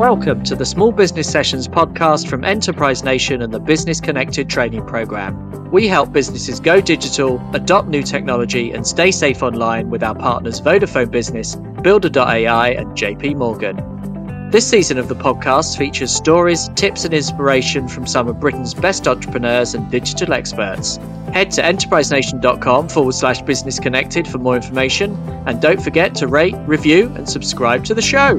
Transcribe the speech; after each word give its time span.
Welcome 0.00 0.44
to 0.44 0.56
the 0.56 0.64
Small 0.64 0.92
Business 0.92 1.30
Sessions 1.30 1.68
podcast 1.68 2.26
from 2.26 2.42
Enterprise 2.42 3.04
Nation 3.04 3.42
and 3.42 3.52
the 3.52 3.60
Business 3.60 4.00
Connected 4.00 4.48
training 4.48 4.86
program. 4.86 5.70
We 5.70 5.88
help 5.88 6.10
businesses 6.10 6.58
go 6.58 6.80
digital, 6.80 7.38
adopt 7.52 7.88
new 7.88 8.02
technology, 8.02 8.70
and 8.70 8.86
stay 8.86 9.10
safe 9.10 9.42
online 9.42 9.90
with 9.90 10.02
our 10.02 10.14
partners 10.14 10.58
Vodafone 10.58 11.10
Business, 11.10 11.56
Builder.ai, 11.82 12.68
and 12.70 12.96
JP 12.96 13.36
Morgan. 13.36 14.48
This 14.50 14.66
season 14.66 14.96
of 14.96 15.08
the 15.08 15.16
podcast 15.16 15.76
features 15.76 16.10
stories, 16.10 16.70
tips, 16.76 17.04
and 17.04 17.12
inspiration 17.12 17.86
from 17.86 18.06
some 18.06 18.26
of 18.26 18.40
Britain's 18.40 18.72
best 18.72 19.06
entrepreneurs 19.06 19.74
and 19.74 19.90
digital 19.90 20.32
experts. 20.32 20.96
Head 21.34 21.50
to 21.50 21.62
enterprisenation.com 21.62 22.88
forward 22.88 23.14
slash 23.14 23.42
business 23.42 23.78
connected 23.78 24.26
for 24.26 24.38
more 24.38 24.56
information, 24.56 25.14
and 25.44 25.60
don't 25.60 25.82
forget 25.82 26.14
to 26.14 26.26
rate, 26.26 26.56
review, 26.60 27.12
and 27.16 27.28
subscribe 27.28 27.84
to 27.84 27.92
the 27.92 28.00
show. 28.00 28.38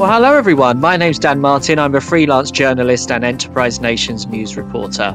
Well, 0.00 0.10
hello 0.10 0.34
everyone. 0.34 0.80
My 0.80 0.96
name's 0.96 1.18
Dan 1.18 1.40
Martin. 1.40 1.78
I'm 1.78 1.94
a 1.94 2.00
freelance 2.00 2.50
journalist 2.50 3.10
and 3.12 3.22
Enterprise 3.22 3.82
Nations 3.82 4.26
news 4.26 4.56
reporter. 4.56 5.14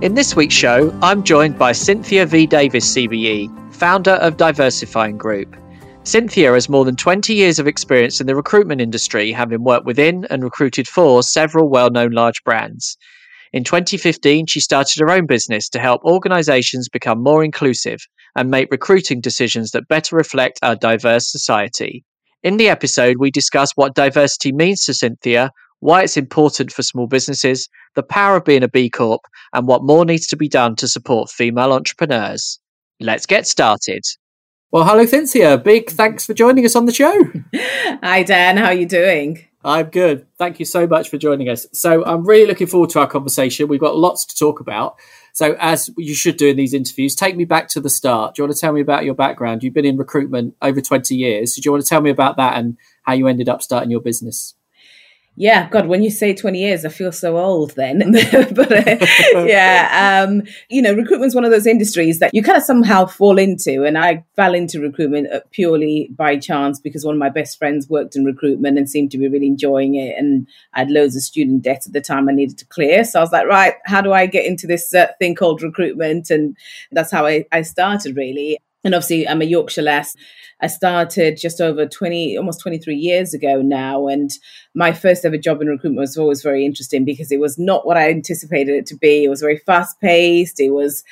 In 0.00 0.14
this 0.14 0.34
week's 0.34 0.54
show, 0.54 0.98
I'm 1.02 1.24
joined 1.24 1.58
by 1.58 1.72
Cynthia 1.72 2.24
V. 2.24 2.46
Davis, 2.46 2.90
CBE, 2.94 3.74
founder 3.74 4.12
of 4.12 4.38
Diversifying 4.38 5.18
Group. 5.18 5.54
Cynthia 6.04 6.54
has 6.54 6.70
more 6.70 6.86
than 6.86 6.96
20 6.96 7.34
years 7.34 7.58
of 7.58 7.66
experience 7.66 8.18
in 8.18 8.26
the 8.26 8.34
recruitment 8.34 8.80
industry, 8.80 9.30
having 9.30 9.62
worked 9.62 9.84
within 9.84 10.24
and 10.30 10.42
recruited 10.42 10.88
for 10.88 11.22
several 11.22 11.68
well 11.68 11.90
known 11.90 12.12
large 12.12 12.42
brands. 12.44 12.96
In 13.52 13.62
2015, 13.62 14.46
she 14.46 14.60
started 14.60 15.00
her 15.00 15.10
own 15.10 15.26
business 15.26 15.68
to 15.68 15.78
help 15.78 16.02
organizations 16.02 16.88
become 16.88 17.22
more 17.22 17.44
inclusive 17.44 18.00
and 18.34 18.50
make 18.50 18.70
recruiting 18.70 19.20
decisions 19.20 19.72
that 19.72 19.86
better 19.86 20.16
reflect 20.16 20.60
our 20.62 20.76
diverse 20.76 21.30
society. 21.30 22.06
In 22.44 22.58
the 22.58 22.68
episode, 22.68 23.16
we 23.18 23.30
discuss 23.30 23.70
what 23.74 23.94
diversity 23.94 24.52
means 24.52 24.84
to 24.84 24.92
Cynthia, 24.92 25.50
why 25.80 26.02
it's 26.02 26.18
important 26.18 26.70
for 26.70 26.82
small 26.82 27.06
businesses, 27.06 27.70
the 27.94 28.02
power 28.02 28.36
of 28.36 28.44
being 28.44 28.62
a 28.62 28.68
B 28.68 28.90
Corp, 28.90 29.22
and 29.54 29.66
what 29.66 29.82
more 29.82 30.04
needs 30.04 30.26
to 30.26 30.36
be 30.36 30.46
done 30.46 30.76
to 30.76 30.86
support 30.86 31.30
female 31.30 31.72
entrepreneurs. 31.72 32.60
Let's 33.00 33.24
get 33.24 33.46
started. 33.46 34.02
Well, 34.72 34.84
hello, 34.84 35.06
Cynthia. 35.06 35.56
Big 35.56 35.88
thanks 35.88 36.26
for 36.26 36.34
joining 36.34 36.66
us 36.66 36.76
on 36.76 36.84
the 36.84 36.92
show. 36.92 37.32
Hi, 37.54 38.22
Dan. 38.22 38.58
How 38.58 38.66
are 38.66 38.74
you 38.74 38.86
doing? 38.86 39.46
I'm 39.64 39.86
good. 39.86 40.26
Thank 40.36 40.58
you 40.58 40.66
so 40.66 40.86
much 40.86 41.08
for 41.08 41.16
joining 41.16 41.48
us. 41.48 41.66
So, 41.72 42.04
I'm 42.04 42.26
really 42.26 42.44
looking 42.44 42.66
forward 42.66 42.90
to 42.90 43.00
our 43.00 43.06
conversation. 43.06 43.68
We've 43.68 43.80
got 43.80 43.96
lots 43.96 44.26
to 44.26 44.36
talk 44.36 44.60
about. 44.60 44.96
So, 45.34 45.56
as 45.58 45.90
you 45.98 46.14
should 46.14 46.36
do 46.36 46.46
in 46.46 46.56
these 46.56 46.72
interviews, 46.72 47.16
take 47.16 47.36
me 47.36 47.44
back 47.44 47.66
to 47.70 47.80
the 47.80 47.90
start. 47.90 48.34
Do 48.34 48.40
you 48.40 48.46
want 48.46 48.56
to 48.56 48.60
tell 48.60 48.72
me 48.72 48.80
about 48.80 49.04
your 49.04 49.14
background? 49.14 49.64
You've 49.64 49.74
been 49.74 49.84
in 49.84 49.96
recruitment 49.96 50.54
over 50.62 50.80
20 50.80 51.12
years. 51.16 51.54
Do 51.54 51.62
you 51.64 51.72
want 51.72 51.82
to 51.82 51.88
tell 51.88 52.00
me 52.00 52.10
about 52.10 52.36
that 52.36 52.56
and 52.56 52.76
how 53.02 53.14
you 53.14 53.26
ended 53.26 53.48
up 53.48 53.60
starting 53.60 53.90
your 53.90 54.00
business? 54.00 54.54
Yeah, 55.36 55.68
God, 55.68 55.88
when 55.88 56.04
you 56.04 56.10
say 56.10 56.32
20 56.32 56.60
years, 56.60 56.84
I 56.84 56.90
feel 56.90 57.10
so 57.10 57.38
old 57.38 57.74
then. 57.74 58.12
but 58.54 58.70
uh, 58.70 59.06
yeah, 59.44 60.24
um, 60.24 60.42
you 60.68 60.80
know, 60.80 60.94
recruitment's 60.94 61.34
one 61.34 61.44
of 61.44 61.50
those 61.50 61.66
industries 61.66 62.20
that 62.20 62.32
you 62.32 62.40
kind 62.40 62.56
of 62.56 62.62
somehow 62.62 63.06
fall 63.06 63.36
into. 63.36 63.84
And 63.84 63.98
I 63.98 64.24
fell 64.36 64.54
into 64.54 64.80
recruitment 64.80 65.32
uh, 65.32 65.40
purely 65.50 66.08
by 66.16 66.36
chance 66.36 66.78
because 66.78 67.04
one 67.04 67.16
of 67.16 67.18
my 67.18 67.30
best 67.30 67.58
friends 67.58 67.88
worked 67.88 68.14
in 68.14 68.24
recruitment 68.24 68.78
and 68.78 68.88
seemed 68.88 69.10
to 69.10 69.18
be 69.18 69.26
really 69.26 69.48
enjoying 69.48 69.96
it. 69.96 70.16
And 70.16 70.46
I 70.72 70.80
had 70.80 70.90
loads 70.90 71.16
of 71.16 71.22
student 71.22 71.62
debt 71.62 71.84
at 71.84 71.92
the 71.92 72.00
time 72.00 72.28
I 72.28 72.32
needed 72.32 72.58
to 72.58 72.66
clear. 72.66 73.02
So 73.02 73.18
I 73.18 73.22
was 73.22 73.32
like, 73.32 73.48
right, 73.48 73.74
how 73.86 74.00
do 74.00 74.12
I 74.12 74.26
get 74.26 74.46
into 74.46 74.68
this 74.68 74.94
uh, 74.94 75.08
thing 75.18 75.34
called 75.34 75.62
recruitment? 75.62 76.30
And 76.30 76.56
that's 76.92 77.10
how 77.10 77.26
I, 77.26 77.44
I 77.50 77.62
started 77.62 78.16
really. 78.16 78.58
And 78.84 78.94
obviously, 78.94 79.26
I'm 79.26 79.42
a 79.42 79.46
Yorkshire 79.46 79.82
lass. 79.82 80.14
I 80.60 80.66
started 80.66 81.38
just 81.38 81.60
over 81.60 81.86
20, 81.86 82.36
almost 82.36 82.60
23 82.60 82.94
years 82.94 83.34
ago 83.34 83.60
now. 83.60 84.06
And 84.06 84.30
my 84.74 84.92
first 84.92 85.24
ever 85.24 85.36
job 85.36 85.60
in 85.60 85.68
recruitment 85.68 86.00
was 86.00 86.16
always 86.16 86.42
very 86.42 86.64
interesting 86.64 87.04
because 87.04 87.32
it 87.32 87.40
was 87.40 87.58
not 87.58 87.86
what 87.86 87.96
I 87.96 88.10
anticipated 88.10 88.74
it 88.74 88.86
to 88.86 88.96
be. 88.96 89.24
It 89.24 89.28
was 89.28 89.40
very 89.40 89.58
fast 89.58 90.00
paced. 90.00 90.60
It 90.60 90.70
was, 90.70 91.02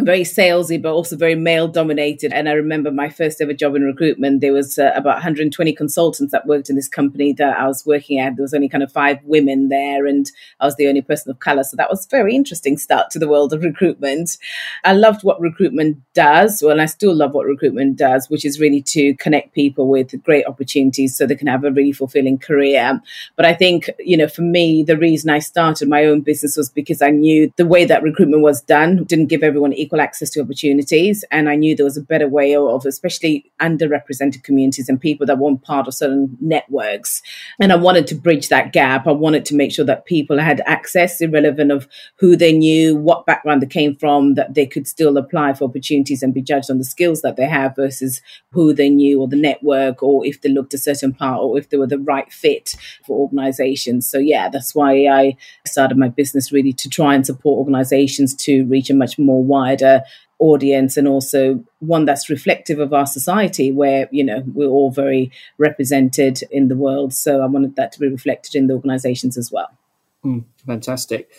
very 0.00 0.22
salesy, 0.22 0.80
but 0.80 0.92
also 0.92 1.16
very 1.16 1.34
male 1.34 1.66
dominated. 1.66 2.32
And 2.32 2.48
I 2.48 2.52
remember 2.52 2.92
my 2.92 3.08
first 3.08 3.40
ever 3.40 3.52
job 3.52 3.74
in 3.74 3.82
recruitment, 3.82 4.40
there 4.40 4.52
was 4.52 4.78
uh, 4.78 4.92
about 4.94 5.14
120 5.14 5.72
consultants 5.72 6.30
that 6.30 6.46
worked 6.46 6.70
in 6.70 6.76
this 6.76 6.88
company 6.88 7.32
that 7.32 7.58
I 7.58 7.66
was 7.66 7.84
working 7.84 8.20
at. 8.20 8.36
There 8.36 8.44
was 8.44 8.54
only 8.54 8.68
kind 8.68 8.84
of 8.84 8.92
five 8.92 9.18
women 9.24 9.70
there, 9.70 10.06
and 10.06 10.30
I 10.60 10.66
was 10.66 10.76
the 10.76 10.86
only 10.86 11.02
person 11.02 11.32
of 11.32 11.40
color. 11.40 11.64
So 11.64 11.76
that 11.76 11.90
was 11.90 12.06
a 12.06 12.08
very 12.10 12.36
interesting 12.36 12.78
start 12.78 13.10
to 13.10 13.18
the 13.18 13.26
world 13.26 13.52
of 13.52 13.64
recruitment. 13.64 14.38
I 14.84 14.92
loved 14.92 15.24
what 15.24 15.40
recruitment 15.40 15.98
does. 16.14 16.62
Well, 16.64 16.80
I 16.80 16.86
still 16.86 17.14
love 17.14 17.34
what 17.34 17.46
recruitment 17.46 17.96
does, 17.96 18.30
which 18.30 18.44
is 18.44 18.60
really 18.60 18.82
to 18.82 19.14
connect 19.16 19.52
people 19.52 19.88
with 19.88 20.22
great 20.22 20.46
opportunities 20.46 21.16
so 21.16 21.26
they 21.26 21.34
can 21.34 21.48
have 21.48 21.64
a 21.64 21.72
really 21.72 21.92
fulfilling 21.92 22.38
career. 22.38 23.00
But 23.34 23.46
I 23.46 23.54
think, 23.54 23.90
you 23.98 24.16
know, 24.16 24.28
for 24.28 24.42
me, 24.42 24.84
the 24.84 24.96
reason 24.96 25.28
I 25.28 25.40
started 25.40 25.88
my 25.88 26.04
own 26.04 26.20
business 26.20 26.56
was 26.56 26.70
because 26.70 27.02
I 27.02 27.10
knew 27.10 27.52
the 27.56 27.66
way 27.66 27.84
that 27.84 28.04
recruitment 28.04 28.42
was 28.42 28.62
done 28.62 29.02
didn't 29.02 29.26
give 29.26 29.42
everyone 29.42 29.72
equal 29.88 30.00
access 30.02 30.28
to 30.30 30.40
opportunities. 30.40 31.24
And 31.30 31.48
I 31.48 31.56
knew 31.56 31.74
there 31.74 31.84
was 31.84 31.96
a 31.96 32.02
better 32.02 32.28
way 32.28 32.54
of, 32.54 32.84
especially 32.84 33.50
underrepresented 33.60 34.44
communities 34.44 34.88
and 34.88 35.00
people 35.00 35.26
that 35.26 35.38
weren't 35.38 35.62
part 35.62 35.88
of 35.88 35.94
certain 35.94 36.36
networks. 36.40 37.22
And 37.58 37.72
I 37.72 37.76
wanted 37.76 38.06
to 38.08 38.14
bridge 38.14 38.48
that 38.50 38.72
gap. 38.72 39.06
I 39.06 39.12
wanted 39.12 39.46
to 39.46 39.54
make 39.54 39.72
sure 39.72 39.86
that 39.86 40.04
people 40.04 40.38
had 40.38 40.60
access, 40.66 41.20
irrelevant 41.22 41.72
of 41.72 41.88
who 42.16 42.36
they 42.36 42.52
knew, 42.52 42.96
what 42.96 43.24
background 43.24 43.62
they 43.62 43.66
came 43.66 43.96
from, 43.96 44.34
that 44.34 44.54
they 44.54 44.66
could 44.66 44.86
still 44.86 45.16
apply 45.16 45.54
for 45.54 45.64
opportunities 45.64 46.22
and 46.22 46.34
be 46.34 46.42
judged 46.42 46.70
on 46.70 46.78
the 46.78 46.84
skills 46.84 47.22
that 47.22 47.36
they 47.36 47.46
have 47.46 47.74
versus 47.74 48.20
who 48.52 48.74
they 48.74 48.90
knew 48.90 49.20
or 49.20 49.28
the 49.28 49.36
network 49.36 50.02
or 50.02 50.26
if 50.26 50.42
they 50.42 50.50
looked 50.50 50.74
a 50.74 50.78
certain 50.78 51.14
part 51.14 51.40
or 51.40 51.58
if 51.58 51.70
they 51.70 51.78
were 51.78 51.86
the 51.86 51.98
right 51.98 52.30
fit 52.30 52.74
for 53.06 53.18
organizations. 53.18 54.06
So 54.06 54.18
yeah, 54.18 54.50
that's 54.50 54.74
why 54.74 55.06
I 55.06 55.36
started 55.66 55.96
my 55.96 56.08
business 56.08 56.52
really 56.52 56.74
to 56.74 56.90
try 56.90 57.14
and 57.14 57.24
support 57.24 57.58
organizations 57.58 58.34
to 58.34 58.66
reach 58.66 58.90
a 58.90 58.94
much 58.94 59.18
more 59.18 59.42
wide 59.42 59.77
wider 59.78 60.04
audience 60.40 60.96
and 60.96 61.08
also 61.08 61.64
one 61.80 62.04
that's 62.04 62.30
reflective 62.30 62.78
of 62.78 62.92
our 62.92 63.06
society 63.06 63.72
where 63.72 64.08
you 64.12 64.22
know 64.22 64.44
we're 64.54 64.68
all 64.68 64.90
very 64.90 65.32
represented 65.58 66.42
in 66.50 66.68
the 66.68 66.76
world. 66.76 67.12
So 67.12 67.42
i 67.42 67.46
wanted 67.46 67.76
that 67.76 67.92
to 67.92 68.00
be 68.00 68.08
reflected 68.08 68.54
in 68.54 68.68
the 68.68 68.74
organizations 68.74 69.36
as 69.36 69.50
well. 69.50 69.70
Mm, 70.24 70.44
fantastic. 70.64 71.30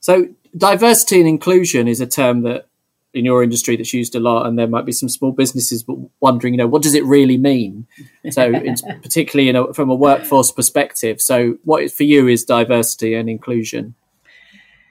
So 0.00 0.28
diversity 0.56 1.20
and 1.20 1.28
inclusion 1.28 1.86
is 1.86 2.00
a 2.00 2.06
term 2.06 2.42
that 2.42 2.66
in 3.12 3.24
your 3.24 3.42
industry 3.42 3.76
that's 3.76 3.94
used 3.94 4.14
a 4.14 4.20
lot 4.20 4.46
and 4.46 4.58
there 4.58 4.66
might 4.66 4.84
be 4.84 4.92
some 4.92 5.08
small 5.08 5.32
businesses 5.32 5.82
but 5.82 5.96
wondering 6.20 6.52
you 6.52 6.58
know 6.58 6.66
what 6.66 6.82
does 6.82 6.94
it 6.94 7.04
really 7.04 7.36
mean? 7.36 7.86
So 8.30 8.50
it's 8.54 8.82
particularly 9.02 9.46
you 9.48 9.52
know 9.52 9.72
from 9.74 9.90
a 9.90 9.94
workforce 9.94 10.50
perspective 10.50 11.20
so 11.20 11.58
what 11.64 11.90
for 11.90 12.04
you 12.04 12.26
is 12.26 12.44
diversity 12.44 13.14
and 13.14 13.28
inclusion 13.28 13.94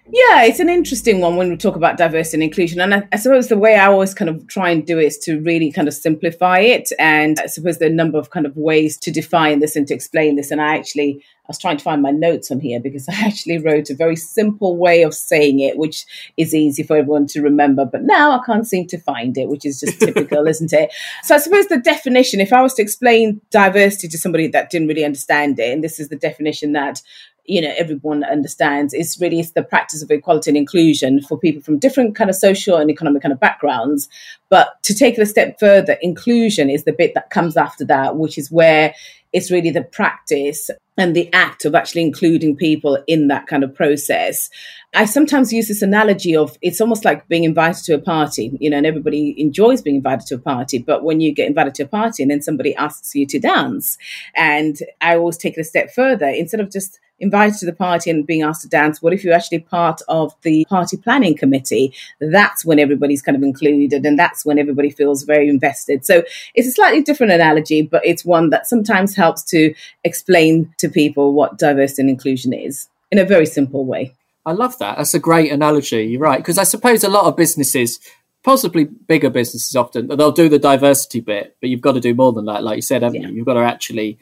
yeah, 0.07 0.43
it's 0.43 0.59
an 0.59 0.69
interesting 0.69 1.19
one 1.19 1.35
when 1.35 1.49
we 1.49 1.57
talk 1.57 1.75
about 1.75 1.97
diversity 1.97 2.37
and 2.37 2.43
inclusion. 2.43 2.79
And 2.79 2.93
I, 2.93 3.07
I, 3.11 3.17
suppose 3.17 3.47
the 3.47 3.57
way 3.57 3.75
I 3.75 3.87
always 3.87 4.13
kind 4.13 4.29
of 4.29 4.47
try 4.47 4.69
and 4.69 4.85
do 4.85 4.99
it 4.99 5.05
is 5.05 5.17
to 5.19 5.41
really 5.41 5.71
kind 5.71 5.87
of 5.87 5.95
simplify 5.95 6.59
it. 6.59 6.91
And 6.99 7.39
I 7.39 7.47
suppose 7.47 7.79
there 7.79 7.89
are 7.89 7.91
a 7.91 7.95
number 7.95 8.19
of 8.19 8.29
kind 8.29 8.45
of 8.45 8.55
ways 8.55 8.97
to 8.99 9.11
define 9.11 9.61
this 9.61 9.75
and 9.75 9.87
to 9.87 9.95
explain 9.95 10.35
this. 10.35 10.51
And 10.51 10.61
I 10.61 10.77
actually, 10.77 11.23
I 11.23 11.47
was 11.47 11.57
trying 11.57 11.77
to 11.77 11.83
find 11.83 12.03
my 12.03 12.11
notes 12.11 12.51
on 12.51 12.59
here 12.59 12.79
because 12.79 13.09
I 13.09 13.13
actually 13.25 13.57
wrote 13.57 13.89
a 13.89 13.95
very 13.95 14.15
simple 14.15 14.77
way 14.77 15.01
of 15.01 15.15
saying 15.15 15.59
it, 15.59 15.75
which 15.75 16.05
is 16.37 16.53
easy 16.53 16.83
for 16.83 16.97
everyone 16.97 17.25
to 17.27 17.41
remember. 17.41 17.83
But 17.83 18.03
now 18.03 18.39
I 18.39 18.45
can't 18.45 18.67
seem 18.67 18.85
to 18.87 18.99
find 18.99 19.35
it, 19.39 19.49
which 19.49 19.65
is 19.65 19.79
just 19.79 19.99
typical, 19.99 20.45
isn't 20.47 20.71
it? 20.71 20.93
So 21.23 21.33
I 21.33 21.39
suppose 21.39 21.65
the 21.65 21.79
definition, 21.79 22.39
if 22.41 22.53
I 22.53 22.61
was 22.61 22.75
to 22.75 22.83
explain 22.83 23.41
diversity 23.49 24.07
to 24.09 24.19
somebody 24.19 24.49
that 24.49 24.69
didn't 24.69 24.87
really 24.87 25.05
understand 25.05 25.57
it, 25.57 25.73
and 25.73 25.83
this 25.83 25.99
is 25.99 26.09
the 26.09 26.15
definition 26.15 26.73
that 26.73 27.01
you 27.45 27.61
know 27.61 27.73
everyone 27.77 28.23
understands 28.23 28.93
it's 28.93 29.19
really 29.19 29.39
it's 29.39 29.51
the 29.51 29.63
practice 29.63 30.01
of 30.01 30.11
equality 30.11 30.49
and 30.49 30.57
inclusion 30.57 31.21
for 31.21 31.37
people 31.37 31.61
from 31.61 31.77
different 31.77 32.15
kind 32.15 32.29
of 32.29 32.35
social 32.35 32.77
and 32.77 32.89
economic 32.89 33.21
kind 33.21 33.33
of 33.33 33.39
backgrounds 33.39 34.09
but 34.49 34.81
to 34.83 34.93
take 34.93 35.17
it 35.17 35.21
a 35.21 35.25
step 35.25 35.59
further 35.59 35.97
inclusion 36.01 36.69
is 36.69 36.83
the 36.83 36.93
bit 36.93 37.13
that 37.13 37.29
comes 37.29 37.57
after 37.57 37.85
that 37.85 38.15
which 38.17 38.37
is 38.37 38.51
where 38.51 38.93
it's 39.35 39.51
really 39.51 39.69
the 39.69 39.83
practice 39.83 40.69
and 40.97 41.13
the 41.13 41.31
act 41.33 41.65
of 41.65 41.75
actually 41.75 42.01
including 42.01 42.55
people 42.55 42.97
in 43.05 43.27
that 43.27 43.47
kind 43.47 43.65
of 43.65 43.75
process. 43.75 44.49
I 44.93 45.03
sometimes 45.03 45.51
use 45.51 45.67
this 45.67 45.81
analogy 45.81 46.37
of 46.37 46.57
it's 46.61 46.79
almost 46.79 47.03
like 47.03 47.27
being 47.27 47.43
invited 47.43 47.83
to 47.83 47.95
a 47.95 47.99
party, 47.99 48.57
you 48.61 48.69
know, 48.69 48.77
and 48.77 48.85
everybody 48.85 49.35
enjoys 49.37 49.81
being 49.81 49.97
invited 49.97 50.25
to 50.27 50.35
a 50.35 50.39
party. 50.39 50.77
But 50.77 51.03
when 51.03 51.19
you 51.19 51.33
get 51.33 51.49
invited 51.49 51.75
to 51.75 51.83
a 51.83 51.87
party 51.87 52.23
and 52.23 52.31
then 52.31 52.41
somebody 52.41 52.73
asks 52.75 53.13
you 53.13 53.25
to 53.27 53.39
dance, 53.39 53.97
and 54.35 54.77
I 55.01 55.17
always 55.17 55.37
take 55.37 55.57
it 55.57 55.61
a 55.61 55.65
step 55.65 55.93
further, 55.93 56.27
instead 56.27 56.61
of 56.61 56.71
just 56.71 57.01
invited 57.19 57.57
to 57.59 57.65
the 57.65 57.73
party 57.73 58.09
and 58.09 58.27
being 58.27 58.41
asked 58.41 58.61
to 58.63 58.67
dance, 58.67 59.01
what 59.01 59.13
if 59.13 59.23
you're 59.23 59.33
actually 59.33 59.59
part 59.59 60.01
of 60.07 60.33
the 60.41 60.65
party 60.65 60.97
planning 60.97 61.35
committee? 61.35 61.93
That's 62.19 62.65
when 62.65 62.79
everybody's 62.79 63.21
kind 63.21 63.35
of 63.35 63.43
included 63.43 64.05
and 64.05 64.19
that's 64.19 64.45
when 64.45 64.59
everybody 64.59 64.89
feels 64.89 65.23
very 65.23 65.47
invested. 65.47 66.05
So 66.05 66.23
it's 66.53 66.67
a 66.67 66.71
slightly 66.71 67.01
different 67.01 67.33
analogy, 67.33 67.81
but 67.81 68.05
it's 68.05 68.25
one 68.25 68.49
that 68.49 68.67
sometimes 68.67 69.15
helps 69.15 69.43
to 69.45 69.73
explain 70.03 70.73
to 70.79 70.89
people 70.89 71.33
what 71.33 71.57
diversity 71.57 72.01
and 72.03 72.09
inclusion 72.09 72.53
is 72.53 72.89
in 73.11 73.17
a 73.17 73.25
very 73.25 73.45
simple 73.45 73.85
way. 73.85 74.13
I 74.45 74.51
love 74.51 74.77
that. 74.79 74.97
That's 74.97 75.13
a 75.13 75.19
great 75.19 75.51
analogy. 75.51 76.03
You're 76.03 76.21
right. 76.21 76.37
Because 76.37 76.57
I 76.57 76.63
suppose 76.63 77.03
a 77.03 77.09
lot 77.09 77.25
of 77.25 77.35
businesses, 77.35 77.99
possibly 78.43 78.83
bigger 78.83 79.29
businesses 79.29 79.75
often, 79.75 80.07
they'll 80.07 80.31
do 80.31 80.49
the 80.49 80.59
diversity 80.59 81.19
bit, 81.19 81.55
but 81.59 81.69
you've 81.69 81.81
got 81.81 81.93
to 81.93 81.99
do 81.99 82.13
more 82.13 82.31
than 82.31 82.45
that. 82.45 82.63
Like 82.63 82.75
you 82.75 82.81
said, 82.81 83.01
haven't 83.01 83.21
yeah. 83.21 83.29
you? 83.29 83.35
You've 83.35 83.45
got 83.45 83.55
to 83.55 83.61
actually 83.61 84.19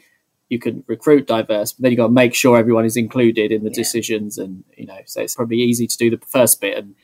you 0.48 0.58
can 0.58 0.84
recruit 0.86 1.26
diverse, 1.26 1.72
but 1.72 1.82
then 1.82 1.92
you've 1.92 1.98
got 1.98 2.06
to 2.06 2.12
make 2.12 2.34
sure 2.34 2.58
everyone 2.58 2.84
is 2.84 2.96
included 2.96 3.50
in 3.50 3.64
the 3.64 3.70
yeah. 3.70 3.76
decisions, 3.76 4.38
and 4.38 4.64
you 4.76 4.86
know, 4.86 4.98
so 5.06 5.22
it's 5.22 5.34
probably 5.34 5.58
easy 5.58 5.86
to 5.86 5.96
do 5.96 6.10
the 6.10 6.18
first 6.26 6.60
bit 6.60 6.76
and 6.76 6.94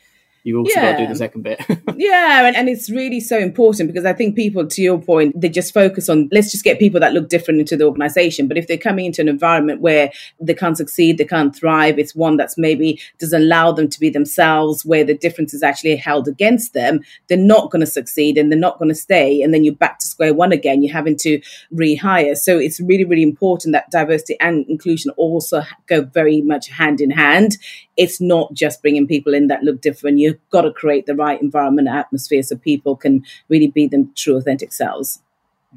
you 0.42 0.58
also 0.58 0.72
yeah. 0.74 0.92
got 0.92 0.98
to 0.98 1.04
do 1.04 1.12
the 1.12 1.18
second 1.18 1.42
bit. 1.42 1.60
yeah, 1.96 2.46
and, 2.46 2.56
and 2.56 2.68
it's 2.68 2.90
really 2.90 3.20
so 3.20 3.38
important 3.38 3.88
because 3.88 4.04
I 4.04 4.12
think 4.12 4.36
people, 4.36 4.66
to 4.66 4.82
your 4.82 5.00
point, 5.00 5.38
they 5.38 5.48
just 5.48 5.74
focus 5.74 6.08
on 6.08 6.28
let's 6.32 6.50
just 6.50 6.64
get 6.64 6.78
people 6.78 7.00
that 7.00 7.12
look 7.12 7.28
different 7.28 7.60
into 7.60 7.76
the 7.76 7.84
organization. 7.84 8.48
But 8.48 8.56
if 8.56 8.66
they're 8.66 8.78
coming 8.78 9.06
into 9.06 9.20
an 9.20 9.28
environment 9.28 9.80
where 9.80 10.10
they 10.40 10.54
can't 10.54 10.76
succeed, 10.76 11.18
they 11.18 11.24
can't 11.24 11.54
thrive, 11.54 11.98
it's 11.98 12.14
one 12.14 12.36
that's 12.36 12.56
maybe 12.56 13.00
doesn't 13.18 13.42
allow 13.42 13.72
them 13.72 13.88
to 13.88 14.00
be 14.00 14.10
themselves, 14.10 14.84
where 14.84 15.04
the 15.04 15.14
difference 15.14 15.52
is 15.52 15.62
actually 15.62 15.96
held 15.96 16.28
against 16.28 16.72
them, 16.72 17.00
they're 17.28 17.38
not 17.38 17.70
going 17.70 17.80
to 17.80 17.86
succeed 17.86 18.38
and 18.38 18.50
they're 18.50 18.58
not 18.58 18.78
going 18.78 18.88
to 18.88 18.94
stay. 18.94 19.42
And 19.42 19.52
then 19.52 19.64
you're 19.64 19.74
back 19.74 19.98
to 19.98 20.06
square 20.06 20.34
one 20.34 20.52
again. 20.52 20.82
You're 20.82 20.92
having 20.92 21.16
to 21.18 21.40
rehire. 21.72 22.36
So 22.36 22.58
it's 22.58 22.80
really, 22.80 23.04
really 23.04 23.22
important 23.22 23.72
that 23.72 23.90
diversity 23.90 24.36
and 24.40 24.64
inclusion 24.68 25.10
also 25.16 25.62
go 25.86 26.02
very 26.02 26.40
much 26.40 26.68
hand 26.68 27.00
in 27.00 27.10
hand. 27.10 27.58
It's 28.00 28.20
not 28.20 28.54
just 28.54 28.80
bringing 28.80 29.06
people 29.06 29.34
in 29.34 29.48
that 29.48 29.62
look 29.62 29.82
different. 29.82 30.18
You 30.18 30.30
you've 30.30 30.50
got 30.50 30.62
to 30.62 30.72
create 30.72 31.06
the 31.06 31.14
right 31.14 31.40
environment 31.40 31.88
atmosphere 31.88 32.42
so 32.42 32.56
people 32.56 32.96
can 32.96 33.24
really 33.48 33.68
be 33.68 33.86
them 33.86 34.12
true 34.16 34.36
authentic 34.36 34.72
selves. 34.72 35.20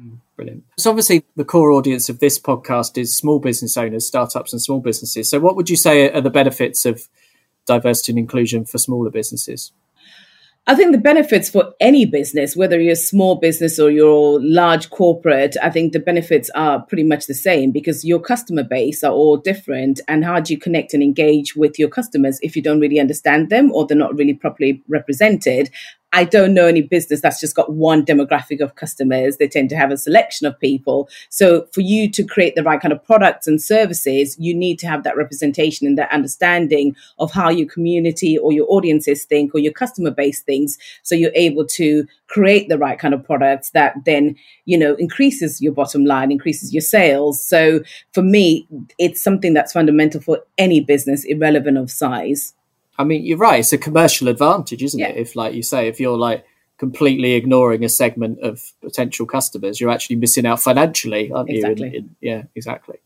Mm, 0.00 0.18
brilliant. 0.36 0.64
So, 0.78 0.90
obviously, 0.90 1.24
the 1.36 1.44
core 1.44 1.70
audience 1.70 2.08
of 2.08 2.20
this 2.20 2.38
podcast 2.38 2.98
is 2.98 3.16
small 3.16 3.38
business 3.38 3.76
owners, 3.76 4.06
startups, 4.06 4.52
and 4.52 4.62
small 4.62 4.80
businesses. 4.80 5.30
So, 5.30 5.38
what 5.38 5.54
would 5.56 5.70
you 5.70 5.76
say 5.76 6.10
are 6.10 6.20
the 6.20 6.30
benefits 6.30 6.86
of 6.86 7.08
diversity 7.66 8.12
and 8.12 8.18
inclusion 8.18 8.64
for 8.64 8.78
smaller 8.78 9.10
businesses? 9.10 9.72
I 10.66 10.74
think 10.74 10.92
the 10.92 10.98
benefits 10.98 11.50
for 11.50 11.74
any 11.78 12.06
business, 12.06 12.56
whether 12.56 12.80
you're 12.80 12.94
a 12.94 12.96
small 12.96 13.34
business 13.34 13.78
or 13.78 13.90
you're 13.90 14.40
a 14.40 14.42
large 14.42 14.88
corporate, 14.88 15.56
I 15.62 15.68
think 15.68 15.92
the 15.92 16.00
benefits 16.00 16.48
are 16.54 16.80
pretty 16.80 17.02
much 17.02 17.26
the 17.26 17.34
same 17.34 17.70
because 17.70 18.02
your 18.02 18.18
customer 18.18 18.62
base 18.62 19.04
are 19.04 19.12
all 19.12 19.36
different. 19.36 20.00
And 20.08 20.24
how 20.24 20.40
do 20.40 20.54
you 20.54 20.58
connect 20.58 20.94
and 20.94 21.02
engage 21.02 21.54
with 21.54 21.78
your 21.78 21.90
customers 21.90 22.38
if 22.40 22.56
you 22.56 22.62
don't 22.62 22.80
really 22.80 22.98
understand 22.98 23.50
them 23.50 23.72
or 23.72 23.86
they're 23.86 23.94
not 23.94 24.16
really 24.16 24.32
properly 24.32 24.82
represented? 24.88 25.70
I 26.14 26.22
don't 26.22 26.54
know 26.54 26.66
any 26.66 26.80
business 26.80 27.20
that's 27.20 27.40
just 27.40 27.56
got 27.56 27.72
one 27.72 28.06
demographic 28.06 28.60
of 28.60 28.76
customers. 28.76 29.36
They 29.36 29.48
tend 29.48 29.68
to 29.70 29.76
have 29.76 29.90
a 29.90 29.98
selection 29.98 30.46
of 30.46 30.58
people. 30.60 31.08
So 31.28 31.66
for 31.72 31.80
you 31.80 32.08
to 32.12 32.22
create 32.22 32.54
the 32.54 32.62
right 32.62 32.80
kind 32.80 32.92
of 32.92 33.04
products 33.04 33.48
and 33.48 33.60
services, 33.60 34.36
you 34.38 34.54
need 34.54 34.78
to 34.78 34.86
have 34.86 35.02
that 35.02 35.16
representation 35.16 35.88
and 35.88 35.98
that 35.98 36.12
understanding 36.12 36.94
of 37.18 37.32
how 37.32 37.48
your 37.48 37.66
community 37.66 38.38
or 38.38 38.52
your 38.52 38.66
audiences 38.68 39.24
think 39.24 39.56
or 39.56 39.58
your 39.58 39.72
customer 39.72 40.12
base 40.12 40.40
thinks. 40.40 40.78
So 41.02 41.16
you're 41.16 41.32
able 41.34 41.66
to 41.66 42.06
create 42.28 42.68
the 42.68 42.78
right 42.78 42.98
kind 42.98 43.12
of 43.12 43.24
products 43.24 43.70
that 43.70 43.96
then, 44.04 44.36
you 44.66 44.78
know, 44.78 44.94
increases 44.94 45.60
your 45.60 45.72
bottom 45.72 46.04
line, 46.04 46.30
increases 46.30 46.72
your 46.72 46.80
sales. 46.80 47.44
So 47.44 47.80
for 48.12 48.22
me, 48.22 48.68
it's 49.00 49.20
something 49.20 49.52
that's 49.52 49.72
fundamental 49.72 50.20
for 50.20 50.44
any 50.58 50.80
business, 50.80 51.24
irrelevant 51.24 51.76
of 51.76 51.90
size. 51.90 52.54
I 52.98 53.04
mean, 53.04 53.24
you're 53.24 53.38
right. 53.38 53.60
It's 53.60 53.72
a 53.72 53.78
commercial 53.78 54.28
advantage, 54.28 54.82
isn't 54.82 55.00
yeah. 55.00 55.08
it? 55.08 55.16
If, 55.16 55.36
like 55.36 55.54
you 55.54 55.62
say, 55.62 55.88
if 55.88 55.98
you're 55.98 56.16
like 56.16 56.44
completely 56.78 57.32
ignoring 57.32 57.84
a 57.84 57.88
segment 57.88 58.40
of 58.40 58.72
potential 58.80 59.26
customers, 59.26 59.80
you're 59.80 59.90
actually 59.90 60.16
missing 60.16 60.46
out 60.46 60.60
financially, 60.60 61.30
aren't 61.32 61.50
exactly. 61.50 61.88
you? 61.88 61.88
In, 61.88 61.94
in, 61.94 62.16
yeah, 62.20 62.42
exactly. 62.54 62.98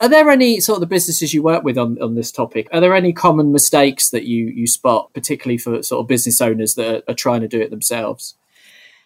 Are 0.00 0.08
there 0.08 0.30
any 0.30 0.60
sort 0.60 0.76
of 0.76 0.80
the 0.80 0.86
businesses 0.86 1.34
you 1.34 1.42
work 1.42 1.64
with 1.64 1.76
on, 1.76 2.00
on 2.00 2.14
this 2.14 2.30
topic? 2.30 2.68
Are 2.72 2.80
there 2.80 2.94
any 2.94 3.12
common 3.12 3.50
mistakes 3.50 4.10
that 4.10 4.24
you 4.24 4.46
you 4.46 4.66
spot, 4.68 5.12
particularly 5.12 5.58
for 5.58 5.82
sort 5.82 6.00
of 6.00 6.06
business 6.06 6.40
owners 6.40 6.74
that 6.76 6.88
are, 6.88 7.02
are 7.08 7.14
trying 7.14 7.40
to 7.40 7.48
do 7.48 7.60
it 7.60 7.70
themselves? 7.70 8.36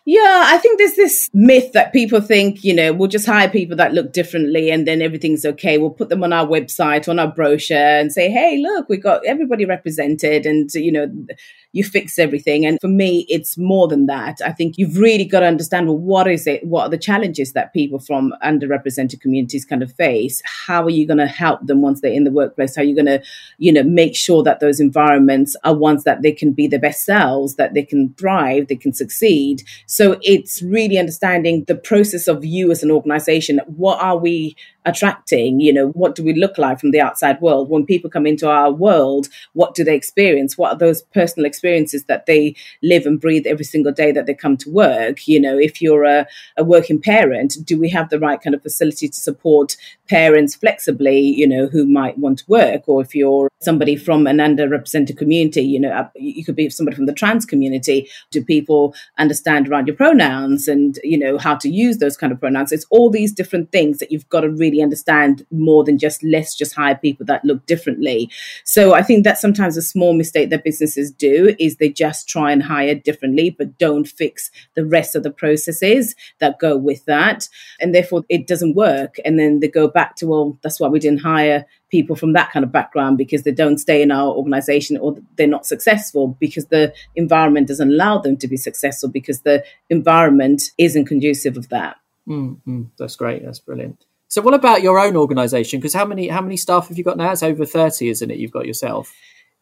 Yeah, 0.04 0.46
I 0.46 0.58
think 0.58 0.78
there's 0.78 0.96
this 0.96 1.30
myth 1.32 1.72
that 1.74 1.92
people 1.92 2.20
think, 2.20 2.64
you 2.64 2.74
know, 2.74 2.92
we'll 2.92 3.08
just 3.08 3.26
hire 3.26 3.48
people 3.48 3.76
that 3.76 3.94
look 3.94 4.12
differently 4.12 4.68
and 4.68 4.84
then 4.84 5.00
everything's 5.00 5.44
okay. 5.46 5.78
We'll 5.78 5.90
put 5.90 6.08
them 6.08 6.24
on 6.24 6.32
our 6.32 6.44
website, 6.44 7.08
on 7.08 7.20
our 7.20 7.28
brochure 7.28 7.76
and 7.76 8.12
say, 8.12 8.28
hey, 8.28 8.58
look, 8.58 8.88
we've 8.88 9.02
got 9.02 9.24
everybody 9.24 9.64
represented 9.64 10.44
and, 10.44 10.68
you 10.74 10.90
know, 10.90 11.08
you 11.72 11.82
fix 11.82 12.18
everything. 12.18 12.64
And 12.66 12.78
for 12.80 12.88
me, 12.88 13.26
it's 13.28 13.56
more 13.56 13.88
than 13.88 14.06
that. 14.06 14.40
I 14.44 14.52
think 14.52 14.76
you've 14.76 14.98
really 14.98 15.24
got 15.24 15.40
to 15.40 15.46
understand 15.46 15.86
well, 15.86 15.98
what 15.98 16.28
is 16.28 16.46
it? 16.46 16.64
What 16.64 16.84
are 16.84 16.90
the 16.90 16.98
challenges 16.98 17.52
that 17.54 17.72
people 17.72 17.98
from 17.98 18.34
underrepresented 18.44 19.20
communities 19.20 19.64
kind 19.64 19.82
of 19.82 19.92
face? 19.92 20.42
How 20.44 20.82
are 20.84 20.90
you 20.90 21.06
going 21.06 21.18
to 21.18 21.26
help 21.26 21.66
them 21.66 21.80
once 21.80 22.00
they're 22.00 22.12
in 22.12 22.24
the 22.24 22.30
workplace? 22.30 22.76
How 22.76 22.82
are 22.82 22.84
you 22.84 22.94
going 22.94 23.06
to, 23.06 23.22
you 23.58 23.72
know, 23.72 23.82
make 23.82 24.14
sure 24.14 24.42
that 24.42 24.60
those 24.60 24.80
environments 24.80 25.56
are 25.64 25.74
ones 25.74 26.04
that 26.04 26.22
they 26.22 26.32
can 26.32 26.52
be 26.52 26.66
their 26.66 26.78
best 26.78 27.04
selves, 27.04 27.56
that 27.56 27.74
they 27.74 27.82
can 27.82 28.14
thrive, 28.14 28.68
they 28.68 28.76
can 28.76 28.92
succeed. 28.92 29.62
So 29.86 30.18
it's 30.22 30.62
really 30.62 30.98
understanding 30.98 31.64
the 31.64 31.74
process 31.74 32.28
of 32.28 32.44
you 32.44 32.70
as 32.70 32.82
an 32.82 32.90
organization. 32.90 33.60
What 33.66 34.00
are 34.00 34.18
we 34.18 34.56
attracting? 34.84 35.60
You 35.60 35.72
know, 35.72 35.88
what 35.88 36.14
do 36.14 36.22
we 36.22 36.34
look 36.34 36.58
like 36.58 36.80
from 36.80 36.90
the 36.90 37.00
outside 37.00 37.40
world? 37.40 37.68
When 37.68 37.86
people 37.86 38.10
come 38.10 38.26
into 38.26 38.48
our 38.48 38.70
world, 38.70 39.28
what 39.52 39.74
do 39.74 39.84
they 39.84 39.94
experience? 39.94 40.58
What 40.58 40.72
are 40.72 40.78
those 40.78 41.02
personal 41.02 41.46
experiences 41.46 42.04
that 42.04 42.26
they 42.26 42.54
live 42.82 43.06
and 43.06 43.20
breathe 43.20 43.46
every 43.46 43.64
single 43.64 43.92
day 43.92 44.12
that 44.12 44.26
they 44.26 44.34
come 44.34 44.56
to 44.58 44.70
work? 44.70 45.26
You 45.28 45.40
know, 45.40 45.58
if 45.58 45.80
you're 45.80 46.04
a, 46.04 46.26
a 46.56 46.64
working 46.64 47.00
parent, 47.00 47.56
do 47.64 47.78
we 47.78 47.88
have 47.90 48.10
the 48.10 48.18
right 48.18 48.40
kind 48.40 48.54
of 48.54 48.62
facility 48.62 49.08
to 49.08 49.16
support 49.16 49.76
parents 50.08 50.54
flexibly, 50.54 51.20
you 51.20 51.46
know, 51.46 51.66
who 51.66 51.86
might 51.86 52.18
want 52.18 52.38
to 52.38 52.44
work? 52.48 52.82
Or 52.86 53.02
if 53.02 53.14
you're 53.14 53.48
somebody 53.60 53.96
from 53.96 54.26
an 54.26 54.38
underrepresented 54.38 55.16
community, 55.16 55.62
you 55.62 55.80
know, 55.80 55.90
uh, 55.90 56.08
you 56.16 56.44
could 56.44 56.56
be 56.56 56.68
somebody 56.70 56.96
from 56.96 57.06
the 57.06 57.12
trans 57.12 57.46
community. 57.46 58.08
Do 58.30 58.44
people 58.44 58.94
understand 59.18 59.68
around 59.68 59.86
your 59.86 59.96
pronouns 59.96 60.68
and, 60.68 60.98
you 61.02 61.18
know, 61.18 61.38
how 61.38 61.56
to 61.56 61.68
use 61.68 61.98
those 61.98 62.16
kind 62.16 62.32
of 62.32 62.40
pronouns? 62.40 62.72
It's 62.72 62.86
all 62.90 63.10
these 63.10 63.32
different 63.32 63.70
things 63.72 63.98
that 63.98 64.10
you've 64.10 64.28
got 64.28 64.40
to 64.40 64.50
really 64.50 64.71
really 64.72 64.82
understand 64.82 65.46
more 65.50 65.84
than 65.84 65.98
just 65.98 66.22
let's 66.22 66.56
just 66.56 66.74
hire 66.74 66.96
people 66.96 67.26
that 67.26 67.44
look 67.44 67.64
differently. 67.66 68.30
So 68.64 68.94
I 68.94 69.02
think 69.02 69.24
that's 69.24 69.40
sometimes 69.40 69.76
a 69.76 69.82
small 69.82 70.14
mistake 70.14 70.50
that 70.50 70.64
businesses 70.64 71.10
do 71.10 71.54
is 71.58 71.76
they 71.76 71.90
just 71.90 72.28
try 72.28 72.50
and 72.52 72.62
hire 72.62 72.94
differently, 72.94 73.50
but 73.50 73.78
don't 73.78 74.08
fix 74.08 74.50
the 74.74 74.84
rest 74.84 75.14
of 75.14 75.22
the 75.22 75.30
processes 75.30 76.14
that 76.40 76.58
go 76.58 76.76
with 76.76 77.04
that. 77.04 77.48
And 77.80 77.94
therefore 77.94 78.24
it 78.28 78.46
doesn't 78.46 78.74
work. 78.74 79.16
And 79.24 79.38
then 79.38 79.60
they 79.60 79.68
go 79.68 79.88
back 79.88 80.16
to, 80.16 80.26
well, 80.26 80.58
that's 80.62 80.80
why 80.80 80.88
we 80.88 80.98
didn't 80.98 81.20
hire 81.20 81.66
people 81.90 82.16
from 82.16 82.32
that 82.32 82.50
kind 82.50 82.64
of 82.64 82.72
background 82.72 83.18
because 83.18 83.42
they 83.42 83.52
don't 83.52 83.78
stay 83.78 84.00
in 84.00 84.10
our 84.10 84.32
organization 84.32 84.96
or 84.96 85.16
they're 85.36 85.46
not 85.46 85.66
successful 85.66 86.28
because 86.40 86.66
the 86.66 86.92
environment 87.16 87.68
doesn't 87.68 87.92
allow 87.92 88.18
them 88.18 88.36
to 88.38 88.48
be 88.48 88.56
successful 88.56 89.10
because 89.10 89.42
the 89.42 89.62
environment 89.90 90.62
isn't 90.78 91.04
conducive 91.04 91.58
of 91.58 91.68
that. 91.68 91.96
Mm-hmm. 92.26 92.84
That's 92.98 93.16
great. 93.16 93.44
That's 93.44 93.58
brilliant. 93.58 94.04
So, 94.32 94.40
what 94.40 94.54
about 94.54 94.80
your 94.80 94.98
own 94.98 95.14
organisation? 95.14 95.78
Because 95.78 95.92
how 95.92 96.06
many 96.06 96.28
how 96.28 96.40
many 96.40 96.56
staff 96.56 96.88
have 96.88 96.96
you 96.96 97.04
got 97.04 97.18
now? 97.18 97.32
It's 97.32 97.42
over 97.42 97.66
thirty, 97.66 98.08
isn't 98.08 98.30
it? 98.30 98.38
You've 98.38 98.50
got 98.50 98.64
yourself. 98.64 99.14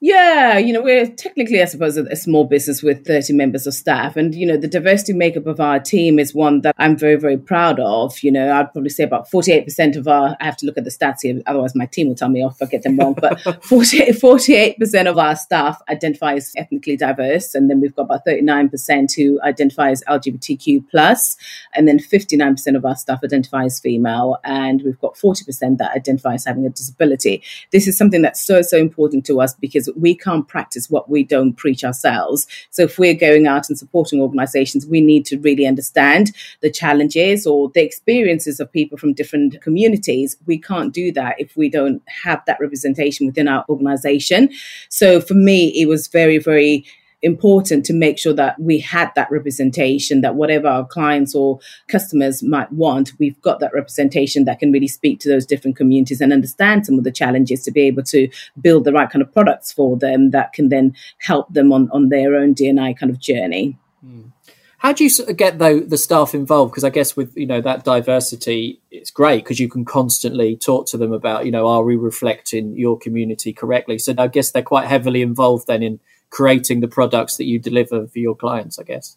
Yeah, 0.02 0.57
you 0.57 0.73
know, 0.73 0.80
we're 0.80 1.07
technically, 1.07 1.61
I 1.61 1.66
suppose, 1.66 1.99
a, 1.99 2.16
small 2.16 2.45
business 2.47 2.83
with 2.83 3.07
30 3.07 3.35
members 3.35 3.66
of 3.66 3.75
staff. 3.75 4.16
And, 4.16 4.35
you 4.35 4.47
know, 4.47 4.57
the 4.57 4.66
diversity 4.66 5.12
makeup 5.12 5.47
of 5.47 5.61
our 5.61 5.78
team 5.78 6.19
is 6.19 6.35
one 6.35 6.62
that 6.62 6.75
I'm 6.78 6.97
very, 6.97 7.16
very 7.16 7.37
proud 7.37 7.78
of. 7.80 8.19
You 8.23 8.33
know, 8.33 8.50
I'd 8.50 8.73
probably 8.73 8.88
say 8.88 9.04
about 9.04 9.30
48% 9.30 9.97
of 9.97 10.09
our, 10.09 10.38
I 10.40 10.45
have 10.47 10.57
to 10.59 10.66
look 10.66 10.78
at 10.78 10.85
the 10.85 10.90
stats 10.90 11.19
here, 11.21 11.42
otherwise 11.45 11.75
my 11.75 11.85
team 11.85 12.09
will 12.09 12.14
tell 12.14 12.30
me 12.30 12.42
off 12.42 12.57
if 12.62 12.69
I 12.69 12.71
get 12.71 12.83
them 12.83 12.97
wrong. 12.97 13.12
But 13.12 13.42
48, 13.62 14.14
48% 14.14 15.07
of 15.07 15.19
our 15.19 15.37
staff 15.37 15.83
identify 15.90 16.33
as 16.33 16.54
ethnically 16.57 16.97
diverse. 16.97 17.54
And 17.54 17.69
then 17.69 17.83
we've 17.83 17.95
got 17.95 18.04
about 18.04 18.25
39% 18.25 19.14
who 19.14 19.38
identify 19.42 19.90
as 19.90 20.02
LGBTQ 20.09 20.88
plus, 20.90 21.37
And 21.75 21.87
then 21.87 21.99
59% 21.99 22.75
of 22.75 22.87
our 22.87 22.97
staff 22.97 23.21
identify 23.23 23.64
as 23.64 23.78
female. 23.78 24.38
And 24.45 24.80
we've 24.83 24.99
got 24.99 25.16
40% 25.16 25.76
that 25.76 25.95
identify 25.95 26.35
as 26.35 26.47
having 26.47 26.64
a 26.64 26.71
disability. 26.71 27.42
This 27.71 27.87
is 27.87 27.99
something 27.99 28.23
that's 28.23 28.42
so, 28.42 28.62
so 28.62 28.78
important 28.78 29.26
to 29.26 29.42
us 29.42 29.52
because 29.52 29.89
we 29.97 30.14
can't 30.14 30.47
practice 30.49 30.90
what 30.90 31.11
we 31.11 31.23
don't 31.25 31.54
preach 31.54 31.85
ourselves. 31.85 32.47
So 32.70 32.82
if 32.82 32.99
we're 32.99 33.14
going 33.14 33.47
out 33.47 33.68
and 33.68 33.78
supporting 33.78 34.20
organizations, 34.20 34.87
we 34.87 35.00
need 35.00 35.25
to 35.26 35.38
really 35.38 35.66
understand 35.66 36.32
the 36.61 36.70
challenges 36.70 37.47
or 37.47 37.70
the 37.70 37.82
experiences 37.82 38.61
of 38.61 38.73
people 38.73 38.99
from 38.99 39.14
different 39.14 39.61
communities. 39.62 40.37
We 40.47 40.59
can't 40.59 40.92
do 40.92 41.12
that 41.12 41.37
if 41.38 41.56
we 41.56 41.68
don't 41.68 42.02
have 42.25 42.42
that 42.47 42.61
representation 42.61 43.26
within 43.26 43.49
our 43.49 43.64
organization. 43.68 44.50
So 44.88 45.20
for 45.20 45.35
me, 45.35 45.68
it 45.80 45.87
was 45.87 46.09
very, 46.09 46.38
very 46.38 46.85
important 47.22 47.84
to 47.86 47.92
make 47.92 48.18
sure 48.18 48.32
that 48.32 48.58
we 48.58 48.78
had 48.78 49.10
that 49.14 49.30
representation, 49.30 50.20
that 50.22 50.34
whatever 50.34 50.68
our 50.68 50.86
clients 50.86 51.34
or 51.34 51.60
customers 51.88 52.42
might 52.42 52.72
want, 52.72 53.12
we've 53.18 53.40
got 53.42 53.60
that 53.60 53.74
representation 53.74 54.44
that 54.44 54.58
can 54.58 54.72
really 54.72 54.88
speak 54.88 55.20
to 55.20 55.28
those 55.28 55.46
different 55.46 55.76
communities 55.76 56.20
and 56.20 56.32
understand 56.32 56.86
some 56.86 56.98
of 56.98 57.04
the 57.04 57.12
challenges 57.12 57.62
to 57.64 57.70
be 57.70 57.82
able 57.82 58.02
to 58.02 58.28
build 58.60 58.84
the 58.84 58.92
right 58.92 59.10
kind 59.10 59.22
of 59.22 59.32
products 59.32 59.72
for 59.72 59.96
them 59.96 60.30
that 60.30 60.52
can 60.52 60.68
then 60.68 60.94
help 61.18 61.52
them 61.52 61.72
on, 61.72 61.90
on 61.92 62.08
their 62.08 62.34
own 62.34 62.54
DNI 62.54 62.96
kind 62.96 63.10
of 63.10 63.18
journey. 63.18 63.76
Mm. 64.04 64.32
How 64.80 64.94
do 64.94 65.04
you 65.04 65.10
sort 65.10 65.28
of 65.28 65.36
get 65.36 65.58
though 65.58 65.78
the 65.78 65.98
staff 65.98 66.34
involved? 66.34 66.72
Because 66.72 66.84
I 66.84 66.88
guess 66.88 67.14
with 67.14 67.36
you 67.36 67.44
know 67.44 67.60
that 67.60 67.84
diversity, 67.84 68.80
it's 68.90 69.10
great 69.10 69.44
because 69.44 69.60
you 69.60 69.68
can 69.68 69.84
constantly 69.84 70.56
talk 70.56 70.86
to 70.86 70.96
them 70.96 71.12
about 71.12 71.44
you 71.44 71.52
know 71.52 71.66
are 71.66 71.84
we 71.84 71.96
reflecting 71.96 72.74
your 72.78 72.98
community 72.98 73.52
correctly? 73.52 73.98
So 73.98 74.14
I 74.16 74.28
guess 74.28 74.52
they're 74.52 74.62
quite 74.62 74.86
heavily 74.86 75.20
involved 75.20 75.66
then 75.66 75.82
in 75.82 76.00
creating 76.30 76.80
the 76.80 76.88
products 76.88 77.37
that 77.37 77.44
you 77.44 77.58
deliver 77.58 78.06
for 78.06 78.18
your 78.18 78.37
clients, 78.37 78.78
I 78.78 78.84
guess. 78.84 79.16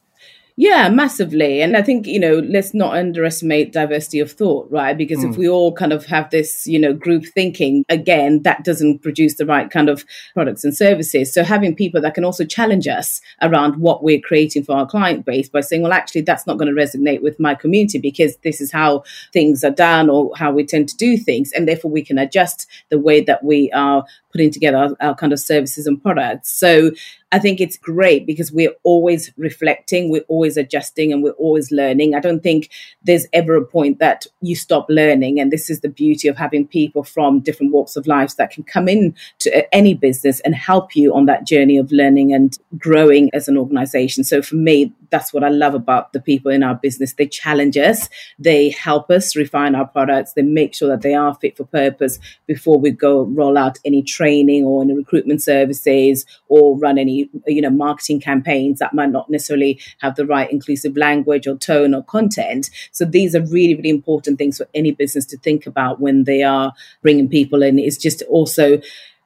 Yeah, 0.56 0.88
massively. 0.90 1.64
And 1.64 1.76
I 1.76 1.82
think, 1.82 2.06
you 2.06 2.20
know, 2.20 2.36
let's 2.48 2.76
not 2.76 2.96
underestimate 2.96 3.74
diversity 3.74 4.20
of 4.20 4.32
thought, 4.32 4.70
right? 4.70 4.96
Because 4.96 5.24
mm. 5.24 5.32
if 5.32 5.38
we 5.38 5.50
all 5.50 5.74
kind 5.74 5.92
of 5.92 6.06
have 6.06 6.30
this, 6.30 6.68
you 6.68 6.78
know, 6.78 6.94
group 6.94 7.26
thinking, 7.26 7.84
again, 7.90 8.44
that 8.44 8.64
doesn't 8.64 9.02
produce 9.02 9.36
the 9.36 9.48
right 9.48 9.72
kind 9.72 9.90
of 9.90 10.06
products 10.36 10.64
and 10.64 10.76
services. 10.78 11.34
So 11.34 11.44
having 11.44 11.76
people 11.76 12.02
that 12.02 12.14
can 12.14 12.24
also 12.24 12.46
challenge 12.46 12.88
us 12.88 13.20
around 13.42 13.78
what 13.78 14.04
we're 14.04 14.22
creating 14.22 14.64
for 14.64 14.76
our 14.76 14.86
client 14.86 15.26
base 15.26 15.50
by 15.50 15.62
saying, 15.62 15.82
well, 15.82 15.92
actually, 15.92 16.22
that's 16.22 16.46
not 16.46 16.60
going 16.60 16.74
to 16.74 16.80
resonate 16.80 17.24
with 17.24 17.40
my 17.40 17.56
community 17.56 17.98
because 17.98 18.38
this 18.44 18.62
is 18.62 18.72
how 18.72 19.04
things 19.32 19.64
are 19.64 19.72
done 19.72 20.08
or 20.08 20.34
how 20.38 20.52
we 20.52 20.64
tend 20.64 20.88
to 20.90 20.98
do 20.98 21.18
things. 21.18 21.52
And 21.54 21.68
therefore, 21.68 21.90
we 21.90 22.06
can 22.06 22.20
adjust 22.20 22.68
the 22.90 23.00
way 23.00 23.22
that 23.22 23.44
we 23.44 23.72
are 23.72 24.06
putting 24.34 24.52
together 24.52 24.78
our, 24.78 24.96
our 25.00 25.16
kind 25.16 25.32
of 25.32 25.40
services 25.40 25.88
and 25.88 26.02
products. 26.02 26.52
So 26.52 26.92
I 27.34 27.40
think 27.40 27.60
it's 27.60 27.78
great 27.78 28.28
because 28.28 28.52
we're 28.52 28.76
always 28.84 29.32
reflecting, 29.38 30.12
we're 30.12 30.26
always 30.28 30.56
adjusting, 30.56 31.12
and 31.12 31.24
we're 31.24 31.32
always 31.32 31.72
learning. 31.72 32.14
I 32.14 32.20
don't 32.20 32.44
think 32.44 32.70
there's 33.04 33.26
ever 33.34 33.56
a 33.56 33.66
point 33.66 33.98
that 33.98 34.28
you 34.42 34.56
stop 34.56 34.86
learning. 34.88 35.40
And 35.40 35.52
this 35.52 35.68
is 35.70 35.80
the 35.80 35.90
beauty 35.90 36.28
of 36.28 36.38
having 36.38 36.68
people 36.68 37.04
from 37.04 37.40
different 37.40 37.72
walks 37.72 37.96
of 37.96 38.06
life 38.06 38.36
that 38.38 38.52
can 38.52 38.64
come 38.64 38.88
in 38.88 39.16
to 39.40 39.76
any 39.76 39.96
business 39.96 40.42
and 40.42 40.54
help 40.54 40.96
you 40.96 41.16
on 41.16 41.26
that 41.26 41.48
journey 41.48 41.78
of 41.78 41.92
learning 41.92 42.34
and 42.34 42.56
growing 42.78 43.32
as 43.34 43.48
an 43.48 43.58
organization. 43.58 44.24
So 44.24 44.44
for 44.44 44.56
me, 44.56 44.94
that's 45.10 45.34
what 45.34 45.44
I 45.44 45.50
love 45.50 45.74
about 45.74 46.14
the 46.14 46.20
people 46.20 46.52
in 46.52 46.62
our 46.62 46.76
business. 46.76 47.14
They 47.14 47.28
challenge 47.28 47.78
us, 47.78 48.10
they 48.38 48.70
help 48.70 49.10
us 49.10 49.36
refine 49.36 49.76
our 49.76 49.88
products, 49.88 50.34
they 50.34 50.42
make 50.42 50.74
sure 50.74 50.90
that 50.90 51.02
they 51.02 51.14
are 51.14 51.36
fit 51.36 51.58
for 51.58 51.66
purpose 51.66 52.20
before 52.48 52.80
we 52.80 52.92
go 52.92 53.24
roll 53.24 53.58
out 53.58 53.80
any 53.86 54.02
training 54.24 54.64
or 54.64 54.82
any 54.82 54.94
recruitment 54.94 55.42
services 55.42 56.26
or 56.48 56.78
run 56.78 56.98
any 56.98 57.30
you 57.46 57.62
know 57.62 57.70
marketing 57.70 58.22
campaigns 58.22 58.80
that 58.80 58.94
might 58.94 59.12
not 59.12 59.30
necessarily 59.30 59.80
have 60.00 60.16
the 60.16 60.26
right 60.26 60.50
inclusive 60.50 60.96
language 60.96 61.46
or 61.46 61.58
tone 61.58 61.94
or 61.94 62.04
content. 62.04 62.70
So 62.92 63.04
these 63.04 63.36
are 63.36 63.42
really 63.42 63.76
really 63.76 63.90
important 63.90 64.38
things 64.38 64.58
for 64.58 64.68
any 64.74 64.92
business 64.92 65.26
to 65.28 65.38
think 65.38 65.68
about 65.68 66.00
when 66.00 66.24
they 66.24 66.42
are 66.42 66.74
bringing 67.02 67.28
people 67.28 67.64
in. 67.64 67.78
It's 67.78 67.98
just 67.98 68.22
also 68.24 68.80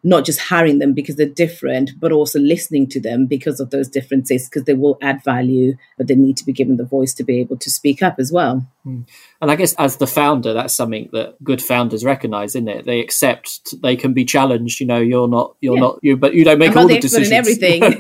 not 0.04 0.26
just 0.26 0.40
hiring 0.40 0.80
them 0.80 0.94
because 0.94 1.16
they're 1.16 1.26
different, 1.26 1.92
but 2.00 2.12
also 2.12 2.40
listening 2.40 2.88
to 2.88 3.00
them 3.00 3.26
because 3.26 3.60
of 3.60 3.72
those 3.72 3.88
differences, 3.88 4.48
because 4.48 4.64
they 4.64 4.74
will 4.74 4.98
add 5.02 5.24
value, 5.24 5.76
but 5.98 6.08
they 6.08 6.16
need 6.16 6.38
to 6.38 6.46
be 6.46 6.54
given 6.54 6.78
the 6.78 6.86
voice 6.86 7.14
to 7.16 7.24
be 7.24 7.40
able 7.40 7.58
to 7.58 7.70
speak 7.70 8.02
up 8.04 8.16
as 8.20 8.32
well. 8.32 8.66
Hmm. 8.84 9.02
And 9.42 9.52
I 9.52 9.56
guess 9.56 9.74
as 9.74 9.98
the 9.98 10.08
founder, 10.08 10.54
that's 10.54 10.74
something 10.74 11.10
that 11.14 11.44
good 11.44 11.62
founders 11.62 12.06
recognize, 12.06 12.56
isn't 12.56 12.68
it? 12.68 12.86
They 12.86 13.00
accept 13.00 13.76
they 13.82 13.96
can 13.96 14.14
be 14.14 14.24
challenged. 14.24 14.80
You 14.80 14.88
know, 14.88 15.00
you're 15.00 15.28
not, 15.28 15.56
you're 15.62 15.76
yeah. 15.76 15.82
not, 15.82 16.00
you, 16.02 16.16
but 16.16 16.34
you 16.34 16.46
don't 16.46 16.60
make 16.60 16.76
all 16.76 16.88
the, 16.88 17.00
decisions. 17.00 17.32
everything. 17.32 17.82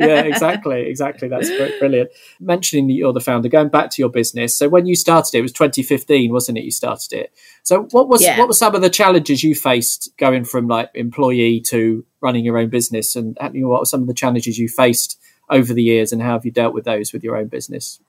yeah, 0.00 0.22
exactly, 0.22 0.82
exactly. 0.88 1.28
That's 1.28 1.50
brilliant. 1.78 2.10
Mentioning 2.40 2.86
that 2.88 2.94
you're 2.94 3.12
the 3.12 3.20
founder, 3.20 3.48
going 3.48 3.68
back 3.68 3.90
to 3.90 4.02
your 4.02 4.08
business. 4.08 4.56
So 4.56 4.68
when 4.68 4.86
you 4.86 4.96
started 4.96 5.34
it, 5.34 5.38
it 5.40 5.42
was 5.42 5.52
2015, 5.52 6.32
wasn't 6.32 6.58
it? 6.58 6.64
You 6.64 6.70
started 6.70 7.12
it. 7.12 7.32
So 7.68 7.82
what 7.90 8.08
was 8.08 8.22
yeah. 8.22 8.38
what 8.38 8.48
were 8.48 8.54
some 8.54 8.74
of 8.74 8.80
the 8.80 8.88
challenges 8.88 9.42
you 9.42 9.54
faced 9.54 10.08
going 10.16 10.44
from 10.44 10.68
like 10.68 10.88
employee 10.94 11.60
to 11.66 12.02
running 12.22 12.42
your 12.42 12.56
own 12.56 12.70
business, 12.70 13.14
and 13.14 13.36
you 13.52 13.60
know, 13.60 13.68
what 13.68 13.80
were 13.80 13.84
some 13.84 14.00
of 14.00 14.06
the 14.06 14.14
challenges 14.14 14.58
you 14.58 14.70
faced 14.70 15.20
over 15.50 15.74
the 15.74 15.82
years, 15.82 16.10
and 16.10 16.22
how 16.22 16.32
have 16.32 16.46
you 16.46 16.50
dealt 16.50 16.72
with 16.72 16.86
those 16.86 17.12
with 17.12 17.22
your 17.22 17.36
own 17.36 17.48
business? 17.48 18.00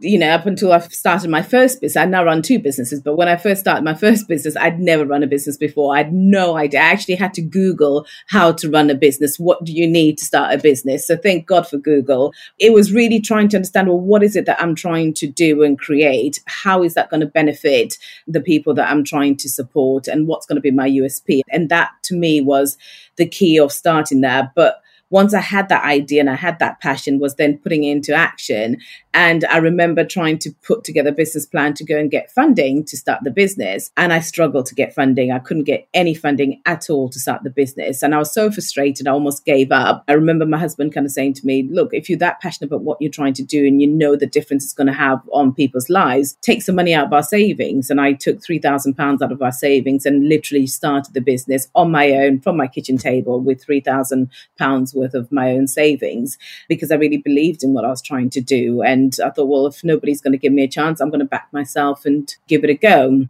You 0.00 0.16
know, 0.18 0.30
up 0.30 0.46
until 0.46 0.72
I 0.72 0.78
started 0.78 1.28
my 1.28 1.42
first 1.42 1.80
business, 1.80 2.00
I 2.00 2.04
now 2.04 2.24
run 2.24 2.40
two 2.40 2.60
businesses. 2.60 3.00
But 3.00 3.16
when 3.16 3.26
I 3.26 3.36
first 3.36 3.60
started 3.60 3.84
my 3.84 3.94
first 3.94 4.28
business, 4.28 4.56
I'd 4.56 4.78
never 4.78 5.04
run 5.04 5.24
a 5.24 5.26
business 5.26 5.56
before. 5.56 5.94
I 5.94 5.98
had 5.98 6.12
no 6.12 6.56
idea. 6.56 6.80
I 6.80 6.84
actually 6.84 7.16
had 7.16 7.34
to 7.34 7.42
Google 7.42 8.06
how 8.28 8.52
to 8.52 8.70
run 8.70 8.90
a 8.90 8.94
business. 8.94 9.38
What 9.38 9.64
do 9.64 9.72
you 9.72 9.88
need 9.88 10.18
to 10.18 10.24
start 10.24 10.54
a 10.54 10.58
business? 10.58 11.06
So 11.06 11.16
thank 11.16 11.46
God 11.46 11.66
for 11.66 11.78
Google. 11.78 12.32
It 12.60 12.72
was 12.72 12.92
really 12.92 13.20
trying 13.20 13.48
to 13.48 13.56
understand, 13.56 13.88
well, 13.88 13.98
what 13.98 14.22
is 14.22 14.36
it 14.36 14.46
that 14.46 14.62
I'm 14.62 14.76
trying 14.76 15.14
to 15.14 15.26
do 15.26 15.64
and 15.64 15.78
create? 15.78 16.40
How 16.46 16.84
is 16.84 16.94
that 16.94 17.10
going 17.10 17.20
to 17.20 17.26
benefit 17.26 17.98
the 18.28 18.40
people 18.40 18.74
that 18.74 18.90
I'm 18.90 19.02
trying 19.02 19.36
to 19.38 19.48
support? 19.48 20.06
And 20.06 20.28
what's 20.28 20.46
going 20.46 20.56
to 20.56 20.62
be 20.62 20.70
my 20.70 20.88
USP? 20.88 21.40
And 21.50 21.70
that 21.70 21.90
to 22.04 22.14
me 22.14 22.40
was 22.40 22.78
the 23.16 23.26
key 23.26 23.58
of 23.58 23.72
starting 23.72 24.20
there. 24.20 24.52
But 24.54 24.80
once 25.10 25.32
I 25.32 25.40
had 25.40 25.68
that 25.68 25.84
idea 25.84 26.20
and 26.20 26.30
I 26.30 26.34
had 26.34 26.58
that 26.58 26.80
passion, 26.80 27.18
was 27.18 27.36
then 27.36 27.58
putting 27.58 27.84
it 27.84 27.92
into 27.92 28.12
action. 28.12 28.78
And 29.18 29.44
I 29.46 29.56
remember 29.56 30.04
trying 30.04 30.38
to 30.38 30.52
put 30.62 30.84
together 30.84 31.08
a 31.08 31.12
business 31.12 31.44
plan 31.44 31.74
to 31.74 31.84
go 31.84 31.98
and 31.98 32.08
get 32.08 32.30
funding 32.30 32.84
to 32.84 32.96
start 32.96 33.24
the 33.24 33.32
business. 33.32 33.90
And 33.96 34.12
I 34.12 34.20
struggled 34.20 34.66
to 34.66 34.76
get 34.76 34.94
funding. 34.94 35.32
I 35.32 35.40
couldn't 35.40 35.64
get 35.64 35.88
any 35.92 36.14
funding 36.14 36.62
at 36.66 36.88
all 36.88 37.08
to 37.08 37.18
start 37.18 37.42
the 37.42 37.50
business. 37.50 38.04
And 38.04 38.14
I 38.14 38.18
was 38.18 38.32
so 38.32 38.48
frustrated, 38.48 39.08
I 39.08 39.10
almost 39.10 39.44
gave 39.44 39.72
up. 39.72 40.04
I 40.06 40.12
remember 40.12 40.46
my 40.46 40.56
husband 40.56 40.94
kind 40.94 41.04
of 41.04 41.10
saying 41.10 41.34
to 41.34 41.46
me, 41.46 41.64
Look, 41.64 41.92
if 41.92 42.08
you're 42.08 42.20
that 42.20 42.40
passionate 42.40 42.68
about 42.68 42.82
what 42.82 42.98
you're 43.00 43.10
trying 43.10 43.32
to 43.34 43.42
do 43.42 43.66
and 43.66 43.82
you 43.82 43.88
know 43.88 44.14
the 44.14 44.24
difference 44.24 44.62
it's 44.62 44.72
going 44.72 44.86
to 44.86 44.92
have 44.92 45.20
on 45.32 45.52
people's 45.52 45.90
lives, 45.90 46.36
take 46.40 46.62
some 46.62 46.76
money 46.76 46.94
out 46.94 47.06
of 47.06 47.12
our 47.12 47.24
savings. 47.24 47.90
And 47.90 48.00
I 48.00 48.12
took 48.12 48.38
£3,000 48.38 49.20
out 49.20 49.32
of 49.32 49.42
our 49.42 49.50
savings 49.50 50.06
and 50.06 50.28
literally 50.28 50.68
started 50.68 51.14
the 51.14 51.20
business 51.20 51.66
on 51.74 51.90
my 51.90 52.12
own 52.12 52.38
from 52.38 52.56
my 52.56 52.68
kitchen 52.68 52.98
table 52.98 53.40
with 53.40 53.66
£3,000 53.66 54.94
worth 54.94 55.14
of 55.14 55.32
my 55.32 55.50
own 55.50 55.66
savings 55.66 56.38
because 56.68 56.92
I 56.92 56.94
really 56.94 57.18
believed 57.18 57.64
in 57.64 57.74
what 57.74 57.84
I 57.84 57.88
was 57.88 58.00
trying 58.00 58.30
to 58.30 58.40
do. 58.40 58.80
And 58.82 59.07
I 59.24 59.30
thought, 59.30 59.46
well, 59.46 59.66
if 59.66 59.82
nobody's 59.84 60.20
going 60.20 60.32
to 60.32 60.38
give 60.38 60.52
me 60.52 60.64
a 60.64 60.68
chance, 60.68 61.00
I'm 61.00 61.10
going 61.10 61.20
to 61.20 61.26
back 61.26 61.48
myself 61.52 62.04
and 62.04 62.34
give 62.46 62.64
it 62.64 62.70
a 62.70 62.74
go 62.74 63.28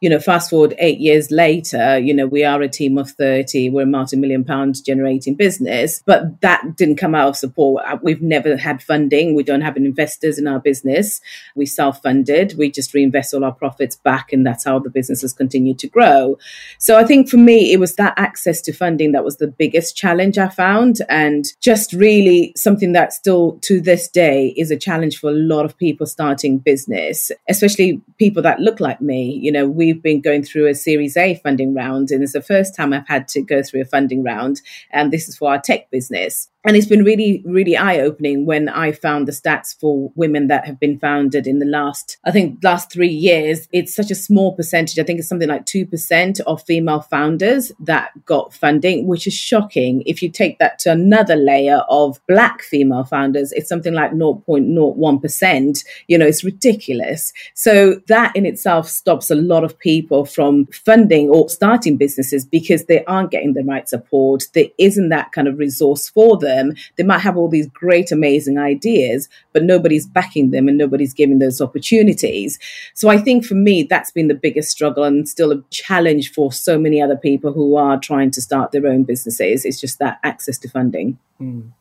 you 0.00 0.08
know, 0.08 0.20
fast 0.20 0.50
forward 0.50 0.74
eight 0.78 1.00
years 1.00 1.32
later, 1.32 1.98
you 1.98 2.14
know, 2.14 2.26
we 2.26 2.44
are 2.44 2.62
a 2.62 2.68
team 2.68 2.98
of 2.98 3.10
30, 3.10 3.70
we're 3.70 3.82
a 3.82 3.86
multi 3.86 4.16
million 4.16 4.44
pound 4.44 4.84
generating 4.84 5.34
business, 5.34 6.04
but 6.06 6.40
that 6.40 6.76
didn't 6.76 6.96
come 6.96 7.16
out 7.16 7.28
of 7.28 7.36
support. 7.36 7.84
Uh, 7.84 7.98
we've 8.00 8.22
never 8.22 8.56
had 8.56 8.80
funding. 8.80 9.34
We 9.34 9.42
don't 9.42 9.60
have 9.60 9.76
investors 9.76 10.38
in 10.38 10.46
our 10.46 10.60
business. 10.60 11.20
We 11.56 11.66
self 11.66 12.00
funded. 12.00 12.54
We 12.56 12.70
just 12.70 12.94
reinvest 12.94 13.34
all 13.34 13.44
our 13.44 13.52
profits 13.52 13.96
back, 13.96 14.32
and 14.32 14.46
that's 14.46 14.64
how 14.64 14.78
the 14.78 14.90
business 14.90 15.22
has 15.22 15.32
continued 15.32 15.80
to 15.80 15.88
grow. 15.88 16.38
So 16.78 16.96
I 16.96 17.04
think 17.04 17.28
for 17.28 17.36
me, 17.36 17.72
it 17.72 17.80
was 17.80 17.96
that 17.96 18.14
access 18.16 18.60
to 18.62 18.72
funding 18.72 19.12
that 19.12 19.24
was 19.24 19.38
the 19.38 19.48
biggest 19.48 19.96
challenge 19.96 20.38
I 20.38 20.48
found, 20.48 20.98
and 21.08 21.44
just 21.60 21.92
really 21.92 22.52
something 22.54 22.92
that 22.92 23.12
still 23.12 23.58
to 23.62 23.80
this 23.80 24.08
day 24.08 24.54
is 24.56 24.70
a 24.70 24.76
challenge 24.76 25.18
for 25.18 25.30
a 25.30 25.34
lot 25.34 25.64
of 25.64 25.76
people 25.76 26.06
starting 26.06 26.58
business, 26.58 27.32
especially 27.48 28.00
people 28.18 28.42
that 28.42 28.60
look 28.60 28.78
like 28.78 29.00
me. 29.00 29.32
You 29.42 29.50
know, 29.50 29.66
we 29.66 29.87
we've 29.88 30.02
been 30.02 30.20
going 30.20 30.42
through 30.42 30.66
a 30.66 30.74
Series 30.74 31.16
A 31.16 31.36
funding 31.36 31.74
round, 31.74 32.10
and 32.10 32.22
it's 32.22 32.34
the 32.34 32.42
first 32.42 32.76
time 32.76 32.92
I've 32.92 33.08
had 33.08 33.26
to 33.28 33.40
go 33.40 33.62
through 33.62 33.80
a 33.80 33.86
funding 33.86 34.22
round. 34.22 34.60
And 34.90 35.10
this 35.10 35.28
is 35.28 35.36
for 35.36 35.50
our 35.50 35.60
tech 35.60 35.90
business. 35.90 36.50
And 36.68 36.76
it's 36.76 36.84
been 36.84 37.02
really, 37.02 37.42
really 37.46 37.78
eye 37.78 37.98
opening 38.00 38.44
when 38.44 38.68
I 38.68 38.92
found 38.92 39.26
the 39.26 39.32
stats 39.32 39.74
for 39.80 40.12
women 40.16 40.48
that 40.48 40.66
have 40.66 40.78
been 40.78 40.98
founded 40.98 41.46
in 41.46 41.60
the 41.60 41.64
last, 41.64 42.18
I 42.26 42.30
think, 42.30 42.62
last 42.62 42.92
three 42.92 43.08
years. 43.08 43.66
It's 43.72 43.96
such 43.96 44.10
a 44.10 44.14
small 44.14 44.54
percentage. 44.54 44.98
I 44.98 45.02
think 45.02 45.18
it's 45.18 45.30
something 45.30 45.48
like 45.48 45.64
2% 45.64 46.40
of 46.40 46.62
female 46.64 47.00
founders 47.00 47.72
that 47.80 48.10
got 48.26 48.52
funding, 48.52 49.06
which 49.06 49.26
is 49.26 49.32
shocking. 49.32 50.02
If 50.04 50.22
you 50.22 50.28
take 50.28 50.58
that 50.58 50.78
to 50.80 50.92
another 50.92 51.36
layer 51.36 51.78
of 51.88 52.20
black 52.28 52.60
female 52.60 53.04
founders, 53.04 53.50
it's 53.52 53.70
something 53.70 53.94
like 53.94 54.12
0.01%. 54.12 55.84
You 56.06 56.18
know, 56.18 56.26
it's 56.26 56.44
ridiculous. 56.44 57.32
So 57.54 58.02
that 58.08 58.36
in 58.36 58.44
itself 58.44 58.90
stops 58.90 59.30
a 59.30 59.36
lot 59.36 59.64
of 59.64 59.78
people 59.78 60.26
from 60.26 60.66
funding 60.66 61.30
or 61.30 61.48
starting 61.48 61.96
businesses 61.96 62.44
because 62.44 62.84
they 62.84 63.06
aren't 63.06 63.30
getting 63.30 63.54
the 63.54 63.64
right 63.64 63.88
support. 63.88 64.48
There 64.52 64.68
isn't 64.76 65.08
that 65.08 65.32
kind 65.32 65.48
of 65.48 65.58
resource 65.58 66.10
for 66.10 66.36
them 66.36 66.57
them, 66.58 66.74
they 66.96 67.04
might 67.04 67.20
have 67.20 67.36
all 67.36 67.48
these 67.48 67.68
great, 67.68 68.12
amazing 68.12 68.58
ideas, 68.58 69.28
but 69.52 69.62
nobody's 69.62 70.06
backing 70.06 70.50
them 70.50 70.68
and 70.68 70.76
nobody's 70.76 71.14
giving 71.14 71.38
those 71.38 71.60
opportunities. 71.60 72.58
So 72.94 73.08
I 73.08 73.18
think 73.18 73.44
for 73.44 73.54
me, 73.54 73.84
that's 73.84 74.10
been 74.10 74.28
the 74.28 74.34
biggest 74.34 74.70
struggle 74.70 75.04
and 75.04 75.28
still 75.28 75.52
a 75.52 75.62
challenge 75.70 76.32
for 76.32 76.52
so 76.52 76.78
many 76.78 77.00
other 77.00 77.16
people 77.16 77.52
who 77.52 77.76
are 77.76 77.98
trying 77.98 78.30
to 78.32 78.42
start 78.42 78.72
their 78.72 78.86
own 78.86 79.04
businesses. 79.04 79.64
It's 79.64 79.80
just 79.80 79.98
that 79.98 80.18
access 80.22 80.58
to 80.58 80.68
funding. 80.68 81.18
Mm 81.40 81.72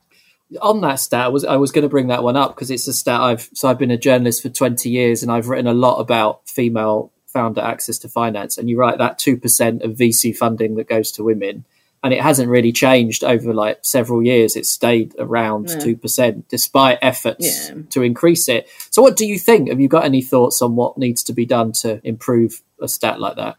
on 0.61 0.81
that 0.81 0.95
stat, 0.95 1.25
I 1.25 1.27
was 1.27 1.43
I 1.43 1.57
was 1.57 1.71
going 1.71 1.83
to 1.83 1.89
bring 1.89 2.07
that 2.07 2.23
one 2.23 2.37
up 2.37 2.55
because 2.55 2.71
it's 2.71 2.87
a 2.87 2.93
stat 2.93 3.19
I've 3.19 3.49
so 3.53 3.67
I've 3.67 3.77
been 3.77 3.91
a 3.91 3.97
journalist 3.97 4.41
for 4.41 4.49
twenty 4.49 4.89
years 4.89 5.21
and 5.21 5.31
I've 5.31 5.49
written 5.49 5.67
a 5.67 5.73
lot 5.73 5.99
about 5.99 6.47
female 6.47 7.11
founder 7.25 7.61
access 7.61 7.97
to 7.99 8.09
finance. 8.09 8.57
And 8.57 8.69
you 8.69 8.77
write 8.77 8.97
that 8.97 9.19
two 9.19 9.37
percent 9.37 9.81
of 9.81 9.91
VC 9.91 10.35
funding 10.35 10.75
that 10.75 10.87
goes 10.87 11.11
to 11.13 11.23
women 11.23 11.65
and 12.03 12.13
it 12.13 12.21
hasn't 12.21 12.49
really 12.49 12.71
changed 12.71 13.23
over 13.23 13.53
like 13.53 13.79
several 13.81 14.23
years. 14.23 14.55
It's 14.55 14.69
stayed 14.69 15.15
around 15.19 15.69
two 15.81 15.91
yeah. 15.91 15.97
percent 15.97 16.47
despite 16.49 16.99
efforts 17.01 17.69
yeah. 17.69 17.81
to 17.89 18.01
increase 18.03 18.47
it. 18.47 18.69
So, 18.91 19.01
what 19.01 19.15
do 19.15 19.25
you 19.25 19.39
think? 19.39 19.69
Have 19.69 19.79
you 19.79 19.87
got 19.87 20.05
any 20.05 20.21
thoughts 20.21 20.61
on 20.61 20.75
what 20.75 20.97
needs 20.97 21.23
to 21.23 21.33
be 21.33 21.45
done 21.45 21.71
to 21.73 21.99
improve 22.07 22.61
a 22.81 22.87
stat 22.87 23.19
like 23.19 23.35
that? 23.37 23.57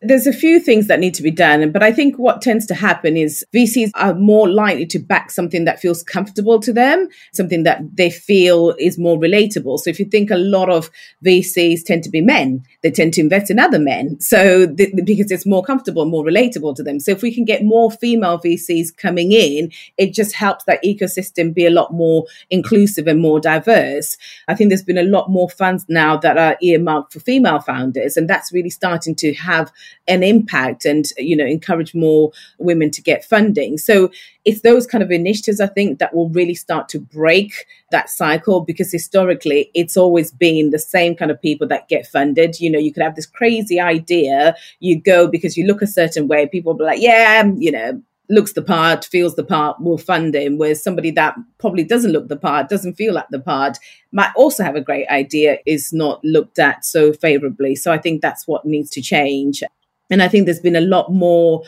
There's 0.00 0.28
a 0.28 0.32
few 0.32 0.60
things 0.60 0.86
that 0.86 1.00
need 1.00 1.14
to 1.14 1.24
be 1.24 1.32
done, 1.32 1.72
but 1.72 1.82
I 1.82 1.90
think 1.90 2.20
what 2.20 2.40
tends 2.40 2.66
to 2.66 2.74
happen 2.74 3.16
is 3.16 3.44
VCs 3.52 3.90
are 3.96 4.14
more 4.14 4.48
likely 4.48 4.86
to 4.86 5.00
back 5.00 5.32
something 5.32 5.64
that 5.64 5.80
feels 5.80 6.04
comfortable 6.04 6.60
to 6.60 6.72
them, 6.72 7.08
something 7.32 7.64
that 7.64 7.80
they 7.96 8.08
feel 8.08 8.76
is 8.78 8.96
more 8.96 9.18
relatable. 9.18 9.80
So 9.80 9.90
if 9.90 9.98
you 9.98 10.04
think 10.04 10.30
a 10.30 10.36
lot 10.36 10.70
of 10.70 10.88
VCs 11.24 11.84
tend 11.84 12.04
to 12.04 12.10
be 12.10 12.20
men, 12.20 12.62
they 12.84 12.92
tend 12.92 13.12
to 13.14 13.20
invest 13.20 13.50
in 13.50 13.58
other 13.58 13.80
men. 13.80 14.20
So 14.20 14.72
th- 14.72 14.94
because 15.04 15.32
it's 15.32 15.44
more 15.44 15.64
comfortable, 15.64 16.04
more 16.04 16.24
relatable 16.24 16.76
to 16.76 16.84
them. 16.84 17.00
So 17.00 17.10
if 17.10 17.20
we 17.20 17.34
can 17.34 17.44
get 17.44 17.64
more 17.64 17.90
female 17.90 18.38
VCs 18.38 18.96
coming 18.96 19.32
in, 19.32 19.72
it 19.96 20.14
just 20.14 20.32
helps 20.32 20.62
that 20.66 20.80
ecosystem 20.84 21.52
be 21.52 21.66
a 21.66 21.70
lot 21.70 21.92
more 21.92 22.24
inclusive 22.50 23.08
and 23.08 23.20
more 23.20 23.40
diverse. 23.40 24.16
I 24.46 24.54
think 24.54 24.70
there's 24.70 24.84
been 24.84 24.96
a 24.96 25.02
lot 25.02 25.28
more 25.28 25.50
funds 25.50 25.86
now 25.88 26.16
that 26.18 26.38
are 26.38 26.56
earmarked 26.62 27.14
for 27.14 27.18
female 27.18 27.58
founders, 27.58 28.16
and 28.16 28.30
that's 28.30 28.52
really 28.52 28.70
starting 28.70 29.16
to 29.16 29.34
have 29.34 29.72
an 30.06 30.22
impact 30.22 30.84
and 30.84 31.06
you 31.18 31.36
know 31.36 31.44
encourage 31.44 31.94
more 31.94 32.30
women 32.58 32.90
to 32.90 33.02
get 33.02 33.24
funding 33.24 33.78
so 33.78 34.10
it's 34.44 34.62
those 34.62 34.86
kind 34.86 35.02
of 35.02 35.10
initiatives 35.10 35.60
i 35.60 35.66
think 35.66 35.98
that 35.98 36.14
will 36.14 36.28
really 36.30 36.54
start 36.54 36.88
to 36.88 36.98
break 36.98 37.66
that 37.90 38.08
cycle 38.08 38.60
because 38.60 38.90
historically 38.90 39.70
it's 39.74 39.96
always 39.96 40.30
been 40.32 40.70
the 40.70 40.78
same 40.78 41.14
kind 41.14 41.30
of 41.30 41.40
people 41.40 41.66
that 41.66 41.88
get 41.88 42.06
funded 42.06 42.58
you 42.60 42.70
know 42.70 42.78
you 42.78 42.92
could 42.92 43.02
have 43.02 43.16
this 43.16 43.26
crazy 43.26 43.80
idea 43.80 44.54
you 44.80 45.00
go 45.00 45.28
because 45.28 45.56
you 45.56 45.66
look 45.66 45.82
a 45.82 45.86
certain 45.86 46.28
way 46.28 46.46
people 46.46 46.72
will 46.72 46.78
be 46.78 46.84
like 46.84 47.00
yeah 47.00 47.42
um, 47.44 47.56
you 47.58 47.70
know 47.70 48.00
looks 48.30 48.52
the 48.52 48.62
part, 48.62 49.04
feels 49.04 49.34
the 49.36 49.44
part, 49.44 49.80
will 49.80 49.98
fund 49.98 50.34
him. 50.34 50.58
Whereas 50.58 50.82
somebody 50.82 51.10
that 51.12 51.34
probably 51.58 51.84
doesn't 51.84 52.12
look 52.12 52.28
the 52.28 52.36
part, 52.36 52.68
doesn't 52.68 52.94
feel 52.94 53.14
like 53.14 53.28
the 53.30 53.40
part, 53.40 53.78
might 54.12 54.30
also 54.36 54.62
have 54.62 54.76
a 54.76 54.80
great 54.80 55.08
idea, 55.08 55.58
is 55.66 55.92
not 55.92 56.22
looked 56.24 56.58
at 56.58 56.84
so 56.84 57.12
favorably. 57.12 57.74
So 57.74 57.92
I 57.92 57.98
think 57.98 58.20
that's 58.20 58.46
what 58.46 58.64
needs 58.64 58.90
to 58.90 59.02
change. 59.02 59.62
And 60.10 60.22
I 60.22 60.28
think 60.28 60.44
there's 60.46 60.60
been 60.60 60.76
a 60.76 60.80
lot 60.80 61.12
more 61.12 61.62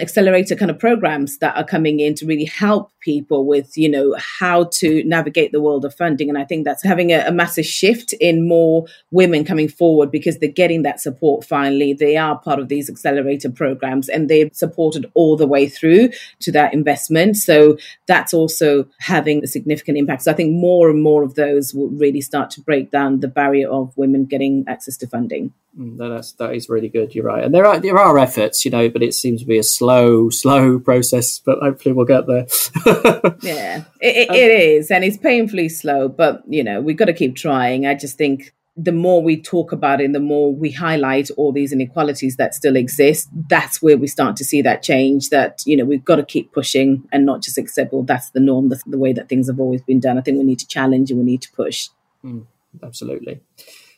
accelerator 0.00 0.56
kind 0.56 0.70
of 0.70 0.78
programs 0.78 1.38
that 1.38 1.56
are 1.56 1.64
coming 1.64 2.00
in 2.00 2.14
to 2.14 2.26
really 2.26 2.44
help 2.44 2.90
people 3.00 3.46
with 3.46 3.76
you 3.76 3.88
know 3.88 4.14
how 4.18 4.64
to 4.64 5.02
navigate 5.04 5.52
the 5.52 5.60
world 5.60 5.84
of 5.84 5.94
funding. 5.94 6.28
And 6.28 6.38
i 6.38 6.44
think 6.44 6.64
that's 6.64 6.82
having 6.82 7.10
a, 7.12 7.26
a, 7.26 7.32
massive 7.32 7.66
shift 7.66 8.12
in 8.14 8.46
more 8.46 8.86
women 9.10 9.44
coming 9.44 9.68
forward 9.68 10.10
because 10.10 10.38
they're 10.38 10.48
getting 10.48 10.82
that 10.82 11.00
support 11.00 11.44
finally. 11.44 11.92
They 11.92 12.16
are 12.16 12.38
part 12.38 12.58
of 12.58 12.68
these 12.68 12.88
accelerator 12.88 13.50
programs 13.50 14.08
and 14.08 14.28
they're 14.28 14.50
supported 14.52 15.10
all 15.14 15.36
the 15.36 15.46
way 15.46 15.68
through 15.68 16.10
to 16.40 16.52
that 16.52 16.72
investment. 16.72 17.36
So 17.36 17.76
that's 18.06 18.32
also 18.32 18.86
having 19.00 19.42
a 19.42 19.46
significant 19.46 19.98
impact. 19.98 20.22
So 20.22 20.30
i 20.30 20.34
think 20.34 20.52
more 20.52 20.88
and 20.90 21.02
more 21.02 21.22
of 21.22 21.34
those 21.34 21.74
will 21.74 21.88
really 21.88 22.20
start 22.20 22.50
to 22.50 22.60
break 22.60 22.90
down 22.90 23.20
the 23.20 23.28
barrier 23.28 23.68
of 23.68 23.96
women 23.96 24.24
getting 24.24 24.64
access 24.68 24.96
to 24.98 25.06
funding. 25.06 25.52
Mm, 25.78 25.96
no, 25.96 26.10
that's 26.10 26.32
that 26.32 26.54
is 26.54 26.68
really 26.68 26.88
good. 26.88 27.14
You're 27.14 27.24
right, 27.24 27.42
and 27.42 27.54
there 27.54 27.64
are 27.64 27.80
there 27.80 27.98
are 27.98 28.18
efforts, 28.18 28.64
you 28.64 28.70
know, 28.70 28.90
but 28.90 29.02
it 29.02 29.14
seems 29.14 29.40
to 29.40 29.46
be 29.46 29.58
a 29.58 29.62
slow, 29.82 30.30
slow 30.30 30.78
process. 30.78 31.40
But 31.40 31.58
hopefully, 31.58 31.92
we'll 31.92 32.06
get 32.06 32.26
there. 32.26 32.46
yeah, 33.42 33.84
it, 34.00 34.16
it, 34.16 34.30
it 34.30 34.60
is, 34.60 34.90
and 34.90 35.04
it's 35.04 35.16
painfully 35.16 35.68
slow. 35.68 36.08
But 36.08 36.42
you 36.48 36.62
know, 36.62 36.80
we've 36.80 36.96
got 36.96 37.06
to 37.06 37.12
keep 37.12 37.34
trying. 37.34 37.86
I 37.86 37.94
just 37.94 38.16
think 38.16 38.54
the 38.76 38.92
more 38.92 39.22
we 39.22 39.40
talk 39.40 39.72
about 39.72 40.00
it, 40.00 40.12
the 40.12 40.20
more 40.20 40.54
we 40.54 40.70
highlight 40.70 41.30
all 41.36 41.52
these 41.52 41.72
inequalities 41.72 42.36
that 42.36 42.54
still 42.54 42.76
exist. 42.76 43.28
That's 43.48 43.82
where 43.82 43.98
we 43.98 44.06
start 44.06 44.36
to 44.36 44.44
see 44.44 44.62
that 44.62 44.82
change. 44.82 45.30
That 45.30 45.62
you 45.66 45.76
know, 45.76 45.84
we've 45.84 46.04
got 46.04 46.16
to 46.16 46.24
keep 46.24 46.52
pushing 46.52 47.02
and 47.12 47.26
not 47.26 47.42
just 47.42 47.58
accept. 47.58 47.92
Well, 47.92 48.04
that's 48.04 48.30
the 48.30 48.40
norm. 48.40 48.68
That's 48.68 48.84
the 48.84 48.98
way 48.98 49.12
that 49.14 49.28
things 49.28 49.48
have 49.48 49.58
always 49.58 49.82
been 49.82 50.00
done. 50.00 50.16
I 50.16 50.20
think 50.20 50.38
we 50.38 50.44
need 50.44 50.60
to 50.60 50.66
challenge 50.68 51.10
and 51.10 51.18
we 51.18 51.26
need 51.26 51.42
to 51.42 51.52
push. 51.52 51.88
Mm, 52.24 52.46
absolutely. 52.82 53.40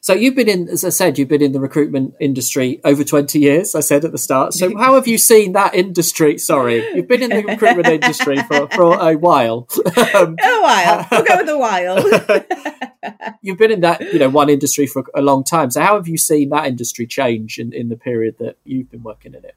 So 0.04 0.12
you've 0.12 0.34
been 0.34 0.50
in, 0.50 0.68
as 0.68 0.84
I 0.84 0.90
said, 0.90 1.18
you've 1.18 1.30
been 1.30 1.40
in 1.40 1.52
the 1.52 1.60
recruitment 1.60 2.14
industry 2.20 2.78
over 2.84 3.02
20 3.02 3.38
years, 3.38 3.74
I 3.74 3.80
said 3.80 4.04
at 4.04 4.12
the 4.12 4.18
start. 4.18 4.52
So 4.52 4.76
how 4.76 4.96
have 4.96 5.08
you 5.08 5.16
seen 5.16 5.52
that 5.52 5.74
industry? 5.74 6.36
Sorry, 6.36 6.86
you've 6.94 7.08
been 7.08 7.22
in 7.22 7.30
the 7.30 7.42
recruitment 7.42 7.88
industry 7.88 8.36
for, 8.42 8.68
for 8.68 9.00
a 9.00 9.14
while. 9.16 9.66
Um, 10.14 10.36
a 10.42 10.60
while. 10.60 11.08
We'll 11.10 11.24
go 11.24 11.36
with 11.38 11.48
a 11.48 11.58
while. 11.58 13.34
you've 13.42 13.56
been 13.56 13.70
in 13.70 13.80
that, 13.80 14.02
you 14.12 14.18
know, 14.18 14.28
one 14.28 14.50
industry 14.50 14.86
for 14.86 15.04
a 15.14 15.22
long 15.22 15.42
time. 15.42 15.70
So 15.70 15.80
how 15.80 15.94
have 15.94 16.06
you 16.06 16.18
seen 16.18 16.50
that 16.50 16.66
industry 16.66 17.06
change 17.06 17.58
in, 17.58 17.72
in 17.72 17.88
the 17.88 17.96
period 17.96 18.36
that 18.40 18.58
you've 18.64 18.90
been 18.90 19.02
working 19.02 19.32
in 19.32 19.44
it? 19.44 19.56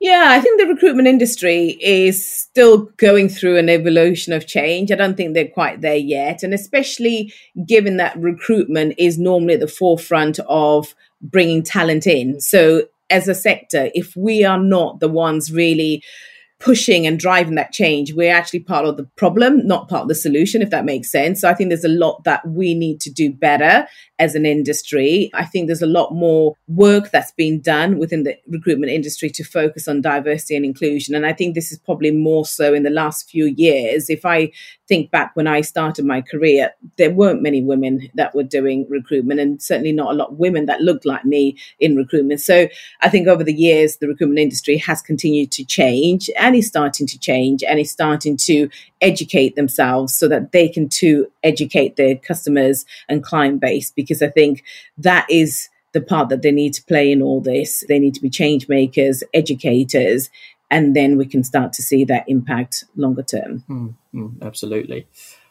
Yeah, 0.00 0.26
I 0.28 0.40
think 0.40 0.60
the 0.60 0.66
recruitment 0.66 1.08
industry 1.08 1.78
is 1.80 2.28
still 2.28 2.90
going 2.98 3.28
through 3.28 3.56
an 3.56 3.68
evolution 3.70 4.32
of 4.32 4.46
change. 4.46 4.92
I 4.92 4.96
don't 4.96 5.16
think 5.16 5.32
they're 5.32 5.48
quite 5.48 5.80
there 5.80 5.96
yet. 5.96 6.42
And 6.42 6.52
especially 6.52 7.32
given 7.66 7.96
that 7.96 8.16
recruitment 8.18 8.94
is 8.98 9.18
normally 9.18 9.54
at 9.54 9.60
the 9.60 9.68
forefront 9.68 10.40
of 10.40 10.94
bringing 11.22 11.62
talent 11.62 12.06
in. 12.06 12.40
So, 12.40 12.82
as 13.10 13.28
a 13.28 13.34
sector, 13.34 13.90
if 13.94 14.16
we 14.16 14.44
are 14.44 14.58
not 14.58 15.00
the 15.00 15.08
ones 15.08 15.52
really 15.52 16.02
pushing 16.58 17.06
and 17.06 17.18
driving 17.18 17.56
that 17.56 17.72
change, 17.72 18.14
we're 18.14 18.34
actually 18.34 18.60
part 18.60 18.86
of 18.86 18.96
the 18.96 19.04
problem, 19.16 19.66
not 19.66 19.88
part 19.88 20.02
of 20.02 20.08
the 20.08 20.14
solution, 20.14 20.62
if 20.62 20.70
that 20.70 20.86
makes 20.86 21.10
sense. 21.10 21.42
So 21.42 21.48
I 21.48 21.54
think 21.54 21.68
there's 21.68 21.84
a 21.84 21.88
lot 21.88 22.24
that 22.24 22.46
we 22.48 22.74
need 22.74 23.00
to 23.02 23.10
do 23.10 23.30
better 23.32 23.86
as 24.18 24.34
an 24.34 24.46
industry. 24.46 25.30
I 25.34 25.44
think 25.44 25.66
there's 25.66 25.82
a 25.82 25.86
lot 25.86 26.12
more 26.12 26.56
work 26.68 27.10
that's 27.10 27.32
been 27.32 27.60
done 27.60 27.98
within 27.98 28.22
the 28.22 28.36
recruitment 28.46 28.92
industry 28.92 29.28
to 29.30 29.44
focus 29.44 29.88
on 29.88 30.02
diversity 30.02 30.54
and 30.54 30.64
inclusion. 30.64 31.14
And 31.14 31.26
I 31.26 31.32
think 31.32 31.54
this 31.54 31.72
is 31.72 31.78
probably 31.78 32.12
more 32.12 32.46
so 32.46 32.72
in 32.74 32.84
the 32.84 32.90
last 32.90 33.28
few 33.28 33.46
years. 33.46 34.08
If 34.08 34.24
I 34.24 34.52
think 34.86 35.10
back 35.10 35.34
when 35.34 35.46
I 35.46 35.62
started 35.62 36.04
my 36.04 36.20
career, 36.20 36.70
there 36.96 37.10
weren't 37.10 37.42
many 37.42 37.62
women 37.62 38.08
that 38.14 38.34
were 38.34 38.44
doing 38.44 38.86
recruitment, 38.88 39.40
and 39.40 39.60
certainly 39.60 39.92
not 39.92 40.12
a 40.12 40.14
lot 40.14 40.30
of 40.30 40.38
women 40.38 40.66
that 40.66 40.80
looked 40.80 41.06
like 41.06 41.24
me 41.24 41.56
in 41.80 41.96
recruitment. 41.96 42.40
So 42.40 42.68
I 43.00 43.08
think 43.08 43.26
over 43.26 43.42
the 43.42 43.52
years, 43.52 43.96
the 43.96 44.08
recruitment 44.08 44.38
industry 44.38 44.76
has 44.78 45.02
continued 45.02 45.50
to 45.52 45.64
change 45.64 46.30
and 46.38 46.54
is 46.54 46.68
starting 46.68 47.06
to 47.08 47.18
change 47.18 47.64
and 47.64 47.80
is 47.80 47.90
starting 47.90 48.36
to 48.36 48.68
educate 49.00 49.56
themselves 49.56 50.14
so 50.14 50.28
that 50.28 50.52
they 50.52 50.68
can 50.68 50.88
too 50.88 51.26
educate 51.42 51.96
their 51.96 52.16
customers 52.16 52.86
and 53.08 53.22
client 53.22 53.60
base 53.60 53.90
because 53.90 54.03
I 54.22 54.28
think 54.28 54.64
that 54.98 55.26
is 55.30 55.68
the 55.92 56.00
part 56.00 56.28
that 56.28 56.42
they 56.42 56.50
need 56.50 56.74
to 56.74 56.84
play 56.84 57.10
in 57.10 57.22
all 57.22 57.40
this. 57.40 57.84
They 57.88 57.98
need 57.98 58.14
to 58.14 58.20
be 58.20 58.28
change 58.28 58.68
makers, 58.68 59.22
educators, 59.32 60.28
and 60.70 60.94
then 60.94 61.16
we 61.16 61.26
can 61.26 61.44
start 61.44 61.72
to 61.74 61.82
see 61.82 62.04
that 62.04 62.24
impact 62.28 62.84
longer 62.96 63.22
term. 63.22 63.64
Mm, 63.68 63.94
mm, 64.14 64.42
absolutely. 64.42 65.06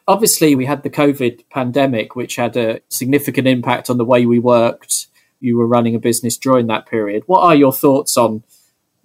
Obviously, 0.08 0.54
we 0.54 0.66
had 0.66 0.84
the 0.84 0.90
COVID 0.90 1.46
pandemic, 1.50 2.16
which 2.16 2.36
had 2.36 2.58
a 2.58 2.82
significant 2.90 3.48
impact 3.48 3.90
on 3.90 3.98
the 3.98 4.06
way 4.06 4.26
we 4.26 4.38
worked. 4.38 5.08
You 5.40 5.58
were 5.58 5.68
running 5.68 5.96
a 5.96 6.00
business 6.00 6.38
during 6.38 6.68
that 6.68 6.86
period. 6.86 7.24
What 7.26 7.42
are 7.42 7.56
your 7.56 7.72
thoughts 7.72 8.18
on 8.18 8.44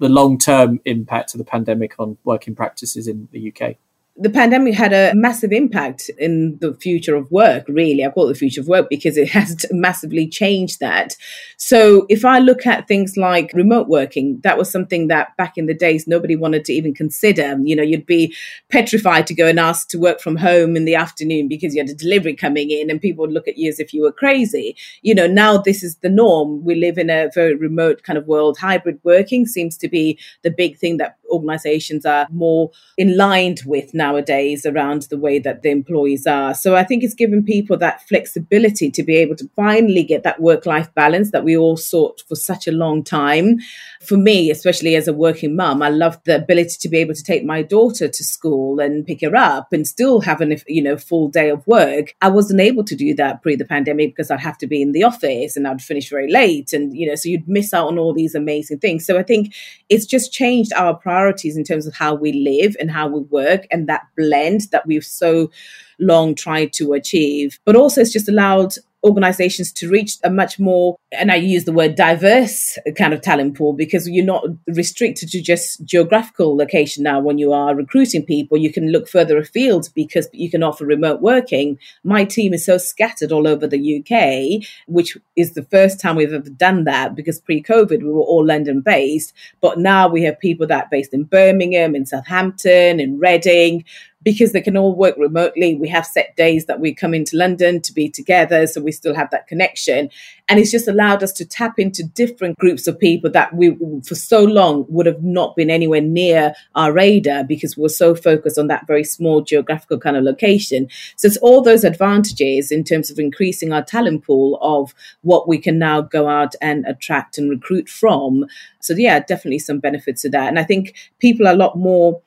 the 0.01 0.09
long 0.09 0.39
term 0.39 0.81
impact 0.85 1.35
of 1.35 1.39
the 1.39 1.45
pandemic 1.45 1.95
on 2.01 2.19
working 2.25 2.57
practices 2.57 3.07
in 3.07 3.29
the 3.31 3.53
UK? 3.53 3.77
The 4.21 4.31
pandemic 4.31 4.75
had 4.75 4.93
a 4.93 5.15
massive 5.15 5.53
impact 5.53 6.11
in 6.19 6.59
the 6.59 6.75
future 6.75 7.15
of 7.15 7.31
work, 7.31 7.65
really. 7.69 8.05
I 8.05 8.11
call 8.11 8.29
it 8.29 8.33
the 8.33 8.39
future 8.39 8.61
of 8.61 8.67
work 8.67 8.89
because 8.91 9.17
it 9.17 9.29
has 9.39 9.65
massively 9.71 10.27
changed 10.29 10.81
that. 10.81 11.17
So 11.57 12.05
if 12.09 12.25
I 12.25 12.41
look 12.41 12.67
at 12.67 12.89
things 12.89 13.17
like 13.17 13.53
remote 13.55 13.89
working, 13.89 14.41
that 14.43 14.59
was 14.59 14.71
something 14.71 15.07
that 15.09 15.37
back 15.37 15.57
in 15.57 15.67
the 15.67 15.75
days 15.75 16.09
nobody 16.09 16.35
wanted 16.35 16.65
to 16.65 16.73
even 16.73 16.95
consider. 16.95 17.57
You 17.63 17.77
know, 17.77 17.83
you'd 17.83 18.07
be 18.07 18.35
petrified 18.71 19.27
to 19.29 19.35
go 19.35 19.47
and 19.47 19.61
ask 19.61 19.89
to 19.91 19.99
work 19.99 20.21
from 20.21 20.37
home 20.37 20.77
in 20.77 20.85
the 20.85 20.97
afternoon 20.97 21.47
because 21.47 21.75
you 21.75 21.81
had 21.81 21.91
a 21.91 21.95
delivery 21.95 22.35
coming 22.35 22.71
in 22.71 22.91
and 22.91 23.01
people 23.01 23.23
would 23.23 23.35
look 23.35 23.47
at 23.47 23.59
you 23.59 23.69
as 23.69 23.79
if 23.79 23.95
you 23.95 24.03
were 24.03 24.13
crazy. 24.13 24.77
You 25.03 25.15
know, 25.15 25.29
now 25.29 25.59
this 25.59 25.83
is 25.85 25.97
the 25.97 26.09
norm. 26.09 26.65
We 26.65 26.75
live 26.75 26.99
in 26.99 27.09
a 27.09 27.31
very 27.33 27.55
remote 27.55 28.03
kind 28.03 28.19
of 28.19 28.27
world. 28.27 28.59
Hybrid 28.59 28.99
working 29.05 29.47
seems 29.47 29.77
to 29.79 29.89
be 29.89 30.19
the 30.43 30.51
big 30.51 30.77
thing 30.77 30.97
that 30.97 31.19
organizations 31.31 32.05
are 32.05 32.27
more 32.31 32.71
in 32.97 33.17
line 33.17 33.57
with 33.65 33.95
nowadays 34.09 34.65
around 34.65 35.03
the 35.03 35.19
way 35.19 35.39
that 35.39 35.63
the 35.63 35.71
employees 35.71 36.27
are. 36.27 36.55
So 36.55 36.75
I 36.75 36.85
think 36.85 37.03
it's 37.03 37.15
given 37.15 37.45
people 37.45 37.77
that 37.79 38.07
flexibility 38.09 38.91
to 38.91 39.03
be 39.03 39.17
able 39.17 39.37
to 39.37 39.49
finally 39.55 40.03
get 40.03 40.23
that 40.23 40.41
work 40.41 40.67
life 40.67 40.93
balance 40.95 41.31
that 41.33 41.45
we 41.45 41.57
all 41.57 41.77
sought 41.77 42.23
for 42.29 42.35
such 42.35 42.67
a 42.67 42.73
long 42.73 43.05
time. 43.05 43.59
For 44.01 44.17
me, 44.17 44.51
especially 44.51 44.95
as 44.97 45.09
a 45.09 45.13
working 45.13 45.57
mum, 45.57 45.83
I 45.83 45.91
love 45.91 46.19
the 46.25 46.37
ability 46.37 46.77
to 46.81 46.89
be 46.89 46.99
able 46.99 47.15
to 47.15 47.23
take 47.23 47.45
my 47.45 47.63
daughter 47.63 48.09
to 48.09 48.25
school 48.25 48.81
and 48.81 49.07
pick 49.07 49.21
her 49.23 49.37
up 49.37 49.73
and 49.73 49.87
still 49.87 50.21
have 50.21 50.41
an 50.41 50.57
you 50.67 50.83
know 50.83 50.97
full 50.97 51.29
day 51.29 51.51
of 51.51 51.67
work. 51.67 52.15
I 52.23 52.29
wasn't 52.29 52.61
able 52.61 52.85
to 52.85 52.95
do 52.95 53.15
that 53.15 53.43
pre 53.43 53.57
the 53.57 53.65
pandemic 53.65 54.15
because 54.15 54.31
I'd 54.31 54.41
have 54.41 54.59
to 54.59 54.67
be 54.67 54.81
in 54.81 54.93
the 54.93 55.05
office 55.05 55.57
and 55.57 55.67
I'd 55.67 55.83
finish 55.83 56.09
very 56.09 56.31
late 56.31 56.73
and 56.73 56.97
you 56.97 57.07
know 57.09 57.17
so 57.17 57.29
you'd 57.29 57.49
miss 57.49 57.75
out 57.75 57.89
on 57.89 57.99
all 57.99 58.15
these 58.15 58.35
amazing 58.35 58.79
things. 58.79 59.05
So 59.05 59.19
I 59.19 59.23
think 59.23 59.55
it's 59.89 60.07
just 60.07 60.33
changed 60.33 60.73
our 60.75 60.95
priorities 60.95 61.57
in 61.57 61.65
terms 61.65 61.87
of 61.87 61.95
how 61.95 62.15
we 62.15 62.33
live 62.33 62.77
and 62.81 62.91
how 62.91 63.09
we 63.09 63.21
work 63.21 63.67
and 63.71 63.89
that 63.89 63.98
blend 64.17 64.63
that 64.73 64.87
we've 64.87 65.05
so 65.05 65.51
long 65.99 66.35
tried 66.35 66.73
to 66.75 66.93
achieve. 66.93 67.59
But 67.65 67.77
also, 67.77 68.01
it's 68.01 68.13
just 68.13 68.29
allowed 68.29 68.75
organizations 69.05 69.73
to 69.73 69.89
reach 69.89 70.17
a 70.25 70.31
much 70.31 70.59
more, 70.59 70.97
and 71.13 71.31
I 71.31 71.37
use 71.37 71.65
the 71.65 71.73
word 71.73 71.95
diverse 71.95 72.79
kind 72.97 73.15
of 73.15 73.21
talent 73.21 73.57
pool 73.57 73.73
because 73.73 74.09
you're 74.09 74.25
not 74.25 74.45
restricted 74.67 75.29
to 75.31 75.41
just 75.41 75.85
geographical 75.85 76.57
location 76.57 77.05
now 77.05 77.21
when 77.21 77.39
you 77.39 77.53
are 77.53 77.75
recruiting 77.75 78.25
people. 78.25 78.59
You 78.59 78.73
can 78.73 78.91
look 78.91 79.09
further 79.09 79.39
afield 79.39 79.89
because 79.95 80.29
you 80.33 80.51
can 80.51 80.63
offer 80.63 80.85
remote 80.85 81.21
working. 81.21 81.79
My 82.03 82.25
team 82.25 82.53
is 82.53 82.65
so 82.65 82.79
scattered 82.79 83.33
all 83.33 83.47
over 83.47 83.67
the 83.67 83.99
UK, 83.99 84.67
which 84.87 85.17
is 85.37 85.55
the 85.55 85.65
first 85.65 86.01
time 86.01 86.17
we've 86.17 86.33
ever 86.33 86.51
done 86.51 86.85
that 86.85 87.15
because 87.15 87.41
pre 87.41 87.63
COVID 87.63 88.03
we 88.03 88.11
were 88.11 88.21
all 88.21 88.45
London 88.45 88.81
based. 88.81 89.33
But 89.61 89.79
now 89.79 90.09
we 90.09 90.23
have 90.25 90.39
people 90.41 90.67
that 90.67 90.85
are 90.85 90.89
based 90.91 91.15
in 91.15 91.25
Birmingham, 91.25 91.95
in 91.95 92.07
Southampton, 92.07 93.01
in 93.01 93.19
Reading, 93.19 93.85
because 94.23 94.53
they 94.53 94.61
can 94.61 94.77
all 94.77 94.95
work 94.95 95.17
remotely. 95.17 95.77
We 95.77 95.89
have 95.89 96.05
set 96.05 96.37
days 96.37 96.67
that 96.67 96.81
we 96.81 96.93
come 96.93 97.15
into 97.15 97.37
London 97.37 97.81
to 97.83 97.93
be 97.93 98.09
together, 98.11 98.67
so 98.67 98.81
we 98.81 98.93
still 98.93 99.15
have 99.15 99.31
that 99.31 99.47
connection. 99.47 100.11
And 100.49 100.59
it's 100.59 100.71
just 100.71 100.89
allowed 100.89 101.23
us 101.23 101.33
to 101.33 101.45
tap 101.45 101.79
into 101.79 102.03
different 102.03 102.59
groups 102.59 102.87
of 102.87 102.99
people 102.99 103.31
that 103.31 103.55
we, 103.55 103.77
for 104.07 104.15
so 104.15 104.43
long, 104.43 104.87
would 104.89 105.07
have 105.07 105.23
not 105.23 105.55
been 105.55 105.71
anywhere 105.71 106.01
near 106.01 106.55
our 106.75 106.93
radar 106.93 107.45
because 107.45 107.77
we 107.77 107.83
were 107.83 107.89
so 107.89 108.15
focused 108.15 108.59
on 108.59 108.67
that 108.69 108.87
very 108.87 109.05
small 109.05 109.41
geographical 109.41 109.99
kind 109.99 110.17
of 110.17 110.25
location. 110.25 110.89
So 111.17 111.27
it's 111.27 111.37
all 111.39 111.63
those 111.63 111.85
advantages 111.85 112.73
in 112.73 112.83
terms 112.83 113.11
of 113.11 113.19
increasing 113.19 113.73
our 113.73 113.85
talent 113.85 114.25
pool 114.25 114.59
of 114.61 114.95
what 115.23 115.47
we 115.47 115.59
can 115.59 115.79
now 115.79 116.01
go 116.01 116.29
out 116.29 116.55
and 116.61 116.85
attract 116.87 117.39
and 117.39 117.51
recruit 117.51 117.89
from. 117.89 118.47
So 118.81 118.95
yeah, 118.95 119.21
definitely 119.21 119.61
some 119.61 119.79
benefits 119.79 120.23
to 120.23 120.31
that. 120.31 120.49
And 120.49 120.59
I 120.59 120.65
think 120.65 120.95
people 121.19 121.47
are 121.47 121.53
a 121.53 121.57
lot 121.57 121.77
more 121.77 122.21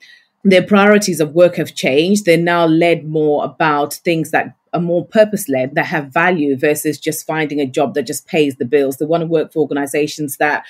their 0.43 0.63
priorities 0.63 1.19
of 1.19 1.33
work 1.33 1.55
have 1.55 1.75
changed. 1.75 2.25
They're 2.25 2.37
now 2.37 2.65
led 2.65 3.05
more 3.05 3.43
about 3.45 3.93
things 3.95 4.31
that 4.31 4.55
are 4.73 4.79
more 4.79 5.05
purpose 5.05 5.49
led, 5.49 5.75
that 5.75 5.87
have 5.87 6.13
value 6.13 6.57
versus 6.57 6.97
just 6.97 7.27
finding 7.27 7.59
a 7.59 7.65
job 7.65 7.93
that 7.93 8.07
just 8.07 8.27
pays 8.27 8.55
the 8.55 8.65
bills. 8.65 8.97
They 8.97 9.05
want 9.05 9.21
to 9.21 9.27
work 9.27 9.51
for 9.51 9.59
organizations 9.59 10.37
that 10.37 10.65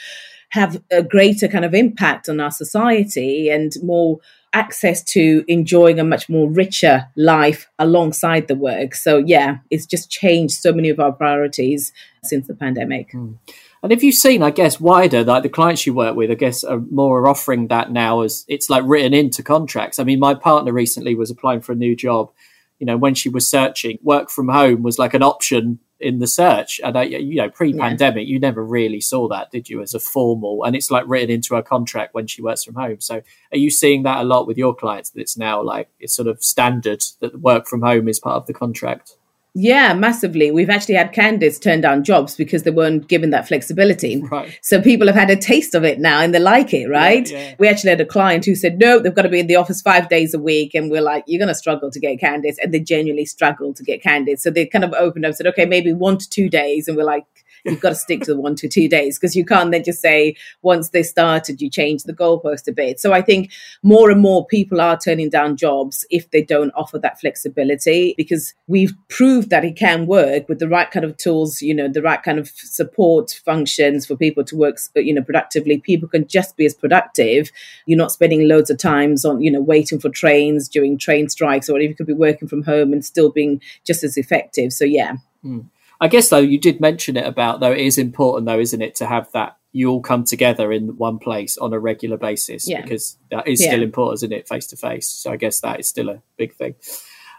have 0.50 0.82
a 0.92 1.02
greater 1.02 1.48
kind 1.48 1.64
of 1.64 1.74
impact 1.74 2.28
on 2.28 2.40
our 2.40 2.52
society 2.52 3.50
and 3.50 3.72
more 3.82 4.20
access 4.54 5.02
to 5.02 5.46
enjoying 5.48 5.98
a 5.98 6.04
much 6.04 6.28
more 6.28 6.50
richer 6.50 7.08
life 7.16 7.70
alongside 7.80 8.50
the 8.50 8.56
work. 8.56 8.94
So, 8.96 9.18
yeah, 9.18 9.60
it's 9.70 9.86
just 9.86 10.12
changed 10.12 10.56
so 10.56 10.74
many 10.74 10.90
of 10.90 11.00
our 11.00 11.14
priorities 11.14 11.94
since 12.24 12.48
the 12.48 12.54
pandemic. 12.54 13.12
Mm. 13.14 13.38
And 13.84 13.92
if 13.92 14.04
you've 14.04 14.16
seen, 14.16 14.44
I 14.44 14.52
guess, 14.52 14.80
wider, 14.80 15.24
like 15.24 15.42
the 15.42 15.50
clients 15.50 15.88
you 15.88 15.94
work 15.94 16.16
with, 16.16 16.30
I 16.30 16.36
guess, 16.36 16.64
are 16.64 16.80
more 16.92 17.22
are 17.22 17.28
offering 17.28 17.68
that 17.68 17.92
now 17.92 18.22
as 18.22 18.46
it's 18.48 18.70
like 18.70 18.84
written 18.86 19.14
into 19.14 19.42
contracts. 19.42 19.98
I 19.98 20.04
mean, 20.04 20.20
my 20.20 20.36
partner 20.36 20.72
recently 20.72 21.16
was 21.16 21.32
applying 21.32 21.62
for 21.62 21.72
a 21.72 21.76
new 21.76 21.96
job. 21.96 22.32
You 22.78 22.86
know, 22.86 22.98
when 22.98 23.16
she 23.16 23.30
was 23.30 23.48
searching, 23.48 23.98
work 24.04 24.30
from 24.30 24.50
home 24.50 24.84
was 24.84 25.00
like 25.00 25.16
an 25.16 25.24
option 25.24 25.80
in 26.00 26.20
the 26.20 26.28
search. 26.28 26.80
And, 26.84 26.96
uh, 26.96 27.02
you 27.02 27.36
know, 27.36 27.50
pre 27.50 27.74
pandemic, 27.74 28.28
yeah. 28.28 28.34
you 28.34 28.40
never 28.40 28.64
really 28.64 29.02
saw 29.02 29.28
that, 29.30 29.52
did 29.52 29.68
you, 29.68 29.82
as 29.82 29.96
a 29.96 30.00
formal? 30.00 30.64
And 30.64 30.76
it's 30.76 30.92
like 30.92 31.06
written 31.08 31.32
into 31.32 31.56
her 31.56 31.64
contract 31.64 32.14
when 32.14 32.28
she 32.28 32.42
works 32.42 32.64
from 32.64 32.76
home. 32.76 33.00
So 33.00 33.22
are 33.52 33.58
you 33.58 33.72
seeing 33.72 34.04
that 34.04 34.20
a 34.20 34.24
lot 34.24 34.46
with 34.46 34.58
your 34.58 34.76
clients 34.76 35.12
that 35.12 35.22
it's 35.22 35.38
now 35.38 35.62
like 35.62 35.90
it's 36.00 36.16
sort 36.16 36.28
of 36.28 36.44
standard 36.44 37.04
that 37.20 37.40
work 37.40 37.68
from 37.68 37.82
home 37.82 38.08
is 38.08 38.20
part 38.20 38.36
of 38.36 38.46
the 38.46 38.54
contract? 38.54 39.16
Yeah, 39.54 39.94
massively. 39.94 40.50
We've 40.50 40.70
actually 40.70 40.96
had 40.96 41.12
candidates 41.12 41.60
turn 41.60 41.82
down 41.82 42.06
jobs 42.06 42.36
because 42.36 42.64
they 42.64 42.72
weren't 42.72 43.10
given 43.10 43.32
that 43.32 43.48
flexibility. 43.48 44.22
Right. 44.32 44.58
So 44.62 44.82
people 44.82 45.08
have 45.08 45.16
had 45.16 45.30
a 45.30 45.36
taste 45.36 45.76
of 45.76 45.84
it 45.84 46.00
now 46.00 46.22
and 46.22 46.34
they 46.34 46.40
like 46.40 46.74
it, 46.74 46.88
right? 46.88 47.30
Yeah, 47.30 47.38
yeah. 47.38 47.56
We 47.60 47.68
actually 47.68 47.90
had 47.90 48.00
a 48.00 48.06
client 48.06 48.46
who 48.46 48.56
said, 48.56 48.80
no, 48.80 48.98
they've 48.98 49.14
got 49.14 49.24
to 49.24 49.30
be 49.30 49.42
in 49.42 49.48
the 49.48 49.58
office 49.58 49.82
five 49.82 50.08
days 50.08 50.34
a 50.34 50.40
week. 50.40 50.74
And 50.74 50.90
we're 50.90 51.02
like, 51.02 51.26
you're 51.28 51.40
going 51.40 51.50
to 51.50 51.56
struggle 51.56 51.92
to 51.92 52.00
get 52.00 52.20
candidates. 52.20 52.58
And 52.62 52.74
they 52.74 52.80
genuinely 52.80 53.26
struggle 53.26 53.74
to 53.74 53.84
get 53.84 54.02
candidates. 54.02 54.42
So 54.44 54.52
they 54.52 54.66
kind 54.66 54.86
of 54.86 54.94
opened 54.94 55.26
up 55.26 55.30
and 55.30 55.36
said, 55.36 55.48
okay, 55.48 55.66
maybe 55.66 55.92
one 55.92 56.18
to 56.18 56.30
two 56.30 56.50
days. 56.50 56.88
And 56.88 56.96
we're 56.96 57.04
like, 57.04 57.26
You've 57.66 57.80
got 57.80 57.90
to 57.90 57.96
stick 57.96 58.22
to 58.24 58.34
the 58.34 58.40
one 58.40 58.56
to 58.56 58.68
two 58.68 58.88
days 58.88 59.18
because 59.18 59.36
you 59.36 59.46
can't 59.46 59.72
then 59.72 59.84
just 59.84 60.02
say 60.02 60.36
once 60.62 60.90
they 60.90 61.04
started, 61.04 61.62
you 61.62 61.70
change 61.70 62.04
the 62.04 62.14
goalpost 62.14 62.68
a 62.68 62.72
bit. 62.72 63.00
So 63.00 63.14
I 63.14 63.22
think 63.22 63.52
more 63.84 64.10
and 64.10 64.22
more 64.22 64.46
people 64.46 64.82
are 64.82 64.98
turning 64.98 65.30
down 65.30 65.58
jobs 65.58 66.06
if 66.10 66.30
they 66.32 66.42
don't 66.42 66.72
offer 66.76 67.00
that 67.00 67.20
flexibility 67.20 68.14
because 68.18 68.54
we've 68.68 68.94
proved 69.10 69.50
that 69.50 69.66
it 69.66 69.76
can 69.76 70.08
work 70.08 70.50
with 70.50 70.60
the 70.60 70.68
right 70.68 70.90
kind 70.90 71.06
of 71.06 71.18
tools, 71.18 71.62
you 71.62 71.74
know, 71.74 71.88
the 71.88 72.02
right 72.02 72.22
kind 72.22 72.40
of 72.40 72.50
support 72.50 73.40
functions 73.46 74.06
for 74.06 74.16
people 74.16 74.44
to 74.46 74.56
work, 74.56 74.78
you 74.96 75.14
know, 75.14 75.24
productively. 75.24 75.80
People 75.80 76.10
can 76.10 76.28
just 76.28 76.58
be 76.58 76.66
as 76.66 76.74
productive. 76.74 77.52
You're 77.86 77.98
not 77.98 78.12
spending 78.12 78.48
loads 78.48 78.70
of 78.70 78.78
times 78.78 79.26
on, 79.26 79.42
you 79.42 79.52
know, 79.52 79.62
waiting 79.62 80.00
for 80.00 80.10
trains 80.10 80.68
during 80.68 80.98
train 80.98 81.30
strikes 81.30 81.70
or 81.70 81.80
you 81.80 81.96
could 81.96 82.08
be 82.08 82.14
working 82.14 82.48
from 82.48 82.64
home 82.64 82.94
and 82.94 83.06
still 83.06 83.32
being 83.32 83.62
just 83.86 84.04
as 84.04 84.18
effective. 84.18 84.74
So 84.74 84.86
yeah. 84.86 85.18
Mm. 85.44 85.66
I 86.02 86.08
guess 86.08 86.30
though 86.30 86.40
you 86.40 86.60
did 86.60 86.82
mention 86.82 87.16
it 87.16 87.28
about 87.28 87.60
though 87.60 87.72
it 87.72 87.78
is 87.78 88.00
important 88.00 88.48
though, 88.48 88.60
isn't 88.60 88.82
it, 88.82 88.96
to 88.96 89.06
have 89.06 89.32
that 89.34 89.58
you 89.72 89.90
all 89.90 90.02
come 90.02 90.24
together 90.24 90.72
in 90.72 90.98
one 90.98 91.20
place 91.20 91.58
on 91.58 91.74
a 91.74 91.80
regular 91.80 92.18
basis 92.18 92.68
yeah. 92.68 92.82
because 92.82 93.18
that 93.30 93.48
is 93.48 93.62
yeah. 93.62 93.70
still 93.70 93.84
important, 93.84 94.18
isn't 94.18 94.34
it, 94.34 94.48
face 94.48 94.68
to 94.68 94.76
face. 94.76 95.08
So 95.08 95.32
I 95.32 95.38
guess 95.38 95.62
that 95.62 95.80
is 95.80 95.88
still 95.88 96.10
a 96.10 96.22
big 96.38 96.54
thing. 96.56 96.76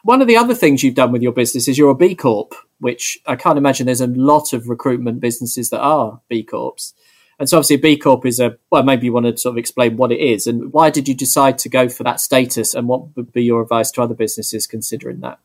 One 0.05 0.23
of 0.23 0.29
the 0.29 0.37
other 0.37 0.55
things 0.55 0.83
you've 0.83 0.95
done 0.95 1.13
with 1.13 1.23
your 1.23 1.33
business 1.33 1.69
is 1.69 1.77
you're 1.77 1.91
a 1.91 1.95
B 1.95 2.15
Corp, 2.15 2.55
which 2.79 3.19
I 3.27 3.37
can't 3.37 3.59
imagine 3.59 3.87
there's 3.87 4.01
a 4.01 4.07
lot 4.07 4.53
of 4.53 4.69
recruitment 4.69 5.21
businesses 5.21 5.71
that 5.71 5.81
are 5.81 6.21
B 6.29 6.43
Corps. 6.43 6.95
And 7.39 7.49
so 7.49 7.59
obviously 7.59 7.77
a 7.77 7.81
B 7.81 7.97
Corp 7.99 8.25
is 8.25 8.39
a 8.39 8.57
well, 8.71 8.85
maybe 8.85 9.07
you 9.07 9.13
want 9.13 9.27
to 9.27 9.37
sort 9.37 9.55
of 9.55 9.59
explain 9.59 9.97
what 9.97 10.13
it 10.13 10.21
is 10.21 10.47
and 10.47 10.73
why 10.73 10.91
did 10.91 11.09
you 11.09 11.15
decide 11.15 11.59
to 11.59 11.69
go 11.69 11.89
for 11.89 12.05
that 12.05 12.21
status 12.21 12.75
and 12.75 12.87
what 12.87 13.17
would 13.17 13.33
be 13.33 13.43
your 13.43 13.61
advice 13.61 13.91
to 13.93 14.03
other 14.03 14.15
businesses 14.15 14.69
considering 14.69 15.21
that? 15.21 15.41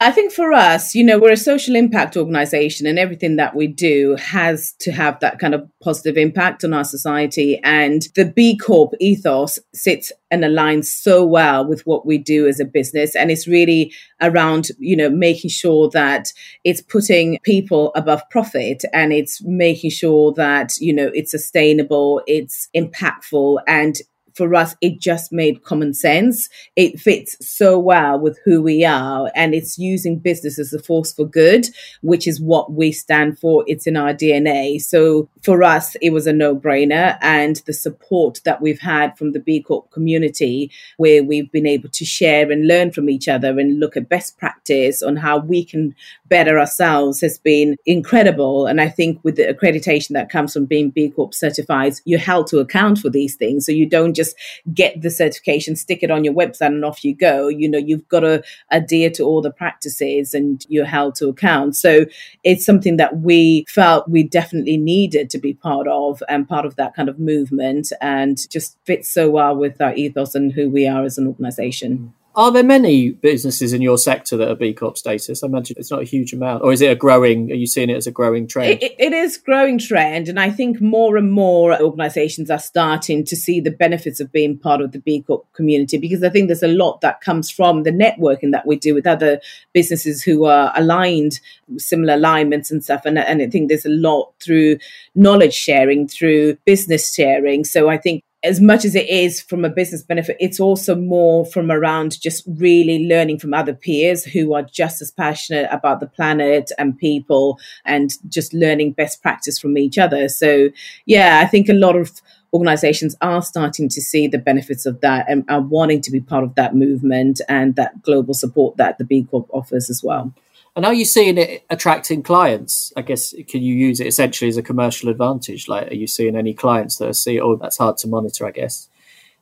I 0.00 0.12
think 0.12 0.32
for 0.32 0.52
us, 0.52 0.94
you 0.94 1.02
know, 1.02 1.18
we're 1.18 1.32
a 1.32 1.36
social 1.36 1.74
impact 1.74 2.16
organization 2.16 2.86
and 2.86 3.00
everything 3.00 3.34
that 3.34 3.56
we 3.56 3.66
do 3.66 4.14
has 4.14 4.72
to 4.78 4.92
have 4.92 5.18
that 5.18 5.40
kind 5.40 5.54
of 5.54 5.68
positive 5.82 6.16
impact 6.16 6.62
on 6.62 6.72
our 6.72 6.84
society. 6.84 7.60
And 7.64 8.02
the 8.14 8.24
B 8.24 8.56
Corp 8.56 8.94
ethos 9.00 9.58
sits 9.74 10.12
and 10.30 10.44
aligns 10.44 10.84
so 10.84 11.26
well 11.26 11.66
with 11.66 11.84
what 11.84 12.06
we 12.06 12.16
do 12.16 12.46
as 12.46 12.60
a 12.60 12.64
business. 12.64 13.16
And 13.16 13.32
it's 13.32 13.48
really 13.48 13.92
around, 14.20 14.68
you 14.78 14.96
know, 14.96 15.10
making 15.10 15.50
sure 15.50 15.90
that 15.90 16.28
it's 16.62 16.80
putting 16.80 17.40
people 17.42 17.90
above 17.96 18.22
profit 18.30 18.84
and 18.92 19.12
it's 19.12 19.42
making 19.42 19.90
sure 19.90 20.32
that, 20.34 20.76
you 20.78 20.92
know, 20.92 21.10
it's 21.12 21.32
sustainable, 21.32 22.22
it's 22.28 22.68
impactful 22.72 23.58
and 23.66 23.96
for 24.38 24.54
us, 24.54 24.74
it 24.80 25.00
just 25.00 25.32
made 25.32 25.64
common 25.64 25.92
sense. 25.92 26.48
It 26.76 26.98
fits 26.98 27.36
so 27.46 27.78
well 27.78 28.18
with 28.18 28.38
who 28.44 28.62
we 28.62 28.84
are, 28.86 29.30
and 29.34 29.54
it's 29.54 29.78
using 29.78 30.18
business 30.18 30.58
as 30.58 30.72
a 30.72 30.78
force 30.78 31.12
for 31.12 31.26
good, 31.26 31.66
which 32.00 32.26
is 32.26 32.40
what 32.40 32.72
we 32.72 32.92
stand 32.92 33.38
for. 33.38 33.64
It's 33.66 33.86
in 33.86 33.96
our 33.96 34.14
DNA. 34.14 34.80
So 34.80 35.28
for 35.42 35.62
us, 35.62 35.96
it 36.00 36.10
was 36.10 36.26
a 36.26 36.32
no 36.32 36.56
brainer. 36.56 37.18
And 37.20 37.56
the 37.66 37.72
support 37.72 38.40
that 38.44 38.62
we've 38.62 38.80
had 38.80 39.18
from 39.18 39.32
the 39.32 39.40
B 39.40 39.60
Corp 39.60 39.90
community, 39.90 40.70
where 40.96 41.22
we've 41.22 41.50
been 41.50 41.66
able 41.66 41.88
to 41.90 42.04
share 42.04 42.50
and 42.50 42.68
learn 42.68 42.92
from 42.92 43.10
each 43.10 43.28
other 43.28 43.58
and 43.58 43.80
look 43.80 43.96
at 43.96 44.08
best 44.08 44.38
practice 44.38 45.02
on 45.02 45.16
how 45.16 45.38
we 45.38 45.64
can 45.64 45.94
better 46.28 46.60
ourselves, 46.60 47.20
has 47.20 47.38
been 47.38 47.76
incredible. 47.84 48.66
And 48.66 48.80
I 48.80 48.88
think 48.88 49.18
with 49.24 49.36
the 49.36 49.52
accreditation 49.52 50.10
that 50.10 50.30
comes 50.30 50.52
from 50.52 50.66
being 50.66 50.90
B 50.90 51.10
Corp 51.10 51.34
certified, 51.34 51.94
you're 52.04 52.20
held 52.20 52.46
to 52.48 52.58
account 52.58 52.98
for 52.98 53.10
these 53.10 53.34
things. 53.34 53.66
So 53.66 53.72
you 53.72 53.88
don't 53.88 54.14
just 54.14 54.27
get 54.72 55.00
the 55.02 55.10
certification, 55.10 55.76
stick 55.76 56.02
it 56.02 56.10
on 56.10 56.24
your 56.24 56.34
website, 56.34 56.66
and 56.66 56.84
off 56.84 57.04
you 57.04 57.14
go. 57.14 57.48
You 57.48 57.68
know, 57.68 57.78
you've 57.78 58.08
got 58.08 58.20
to 58.20 58.42
adhere 58.70 59.10
to 59.10 59.24
all 59.24 59.42
the 59.42 59.50
practices 59.50 60.34
and 60.34 60.64
you're 60.68 60.84
held 60.84 61.14
to 61.16 61.28
account. 61.28 61.76
So 61.76 62.06
it's 62.44 62.64
something 62.64 62.96
that 62.96 63.18
we 63.18 63.64
felt 63.68 64.08
we 64.08 64.22
definitely 64.22 64.76
needed 64.76 65.30
to 65.30 65.38
be 65.38 65.54
part 65.54 65.88
of 65.88 66.22
and 66.28 66.48
part 66.48 66.66
of 66.66 66.76
that 66.76 66.94
kind 66.94 67.08
of 67.08 67.18
movement 67.18 67.92
and 68.00 68.48
just 68.50 68.76
fits 68.84 69.10
so 69.10 69.30
well 69.30 69.56
with 69.56 69.80
our 69.80 69.94
ethos 69.94 70.34
and 70.34 70.52
who 70.52 70.68
we 70.68 70.86
are 70.86 71.04
as 71.04 71.18
an 71.18 71.26
organization. 71.26 72.12
Are 72.34 72.52
there 72.52 72.62
many 72.62 73.10
businesses 73.10 73.72
in 73.72 73.82
your 73.82 73.98
sector 73.98 74.36
that 74.36 74.48
are 74.48 74.54
B 74.54 74.72
Corp 74.72 74.96
status? 74.96 75.42
I 75.42 75.48
imagine 75.48 75.76
it's 75.78 75.90
not 75.90 76.02
a 76.02 76.04
huge 76.04 76.32
amount, 76.32 76.62
or 76.62 76.72
is 76.72 76.80
it 76.80 76.92
a 76.92 76.94
growing? 76.94 77.50
Are 77.50 77.56
you 77.56 77.66
seeing 77.66 77.90
it 77.90 77.96
as 77.96 78.06
a 78.06 78.12
growing 78.12 78.46
trend? 78.46 78.80
it, 78.80 78.94
it 78.98 79.12
is 79.12 79.36
growing 79.36 79.78
trend, 79.78 80.28
and 80.28 80.38
I 80.38 80.50
think 80.50 80.80
more 80.80 81.16
and 81.16 81.32
more 81.32 81.80
organisations 81.82 82.48
are 82.48 82.58
starting 82.58 83.24
to 83.24 83.34
see 83.34 83.60
the 83.60 83.72
benefits 83.72 84.20
of 84.20 84.30
being 84.30 84.56
part 84.56 84.80
of 84.80 84.92
the 84.92 85.00
B 85.00 85.22
Corp 85.22 85.52
community 85.52 85.98
because 85.98 86.22
I 86.22 86.28
think 86.28 86.46
there's 86.46 86.62
a 86.62 86.68
lot 86.68 87.00
that 87.00 87.20
comes 87.20 87.50
from 87.50 87.82
the 87.82 87.90
networking 87.90 88.52
that 88.52 88.66
we 88.66 88.76
do 88.76 88.94
with 88.94 89.06
other 89.06 89.40
businesses 89.72 90.22
who 90.22 90.44
are 90.44 90.72
aligned, 90.76 91.40
similar 91.76 92.14
alignments 92.14 92.70
and 92.70 92.84
stuff, 92.84 93.04
and, 93.04 93.18
and 93.18 93.42
I 93.42 93.48
think 93.48 93.68
there's 93.68 93.86
a 93.86 93.90
lot 93.90 94.32
through 94.40 94.78
knowledge 95.16 95.54
sharing, 95.54 96.06
through 96.06 96.56
business 96.64 97.12
sharing. 97.12 97.64
So 97.64 97.88
I 97.88 97.98
think 97.98 98.22
as 98.44 98.60
much 98.60 98.84
as 98.84 98.94
it 98.94 99.08
is 99.08 99.40
from 99.40 99.64
a 99.64 99.68
business 99.68 100.02
benefit, 100.02 100.36
it's 100.38 100.60
also 100.60 100.94
more 100.94 101.44
from 101.44 101.72
around 101.72 102.20
just 102.20 102.44
really 102.46 103.06
learning 103.06 103.38
from 103.38 103.52
other 103.52 103.74
peers 103.74 104.24
who 104.24 104.54
are 104.54 104.62
just 104.62 105.02
as 105.02 105.10
passionate 105.10 105.68
about 105.72 105.98
the 105.98 106.06
planet 106.06 106.70
and 106.78 106.96
people 106.98 107.58
and 107.84 108.12
just 108.28 108.54
learning 108.54 108.92
best 108.92 109.22
practice 109.22 109.58
from 109.58 109.76
each 109.76 109.98
other. 109.98 110.28
So, 110.28 110.68
yeah, 111.04 111.40
I 111.42 111.46
think 111.46 111.68
a 111.68 111.72
lot 111.72 111.96
of 111.96 112.12
organizations 112.52 113.16
are 113.20 113.42
starting 113.42 113.88
to 113.88 114.00
see 114.00 114.28
the 114.28 114.38
benefits 114.38 114.86
of 114.86 115.00
that 115.00 115.26
and 115.28 115.44
are 115.48 115.60
wanting 115.60 116.00
to 116.02 116.10
be 116.10 116.20
part 116.20 116.44
of 116.44 116.54
that 116.54 116.76
movement 116.76 117.40
and 117.48 117.74
that 117.74 118.02
global 118.02 118.34
support 118.34 118.76
that 118.76 118.98
the 118.98 119.04
B 119.04 119.24
Corp 119.24 119.48
offers 119.52 119.90
as 119.90 120.02
well. 120.02 120.32
And 120.78 120.86
are 120.86 120.94
you 120.94 121.04
seeing 121.04 121.38
it 121.38 121.64
attracting 121.70 122.22
clients? 122.22 122.92
I 122.96 123.02
guess 123.02 123.34
can 123.48 123.62
you 123.62 123.74
use 123.74 123.98
it 123.98 124.06
essentially 124.06 124.48
as 124.48 124.56
a 124.56 124.62
commercial 124.62 125.08
advantage? 125.08 125.66
Like, 125.66 125.90
are 125.90 125.96
you 125.96 126.06
seeing 126.06 126.36
any 126.36 126.54
clients 126.54 126.98
that 126.98 127.08
are 127.08 127.14
seeing? 127.14 127.40
Oh, 127.40 127.56
that's 127.56 127.78
hard 127.78 127.96
to 127.98 128.06
monitor, 128.06 128.46
I 128.46 128.52
guess. 128.52 128.88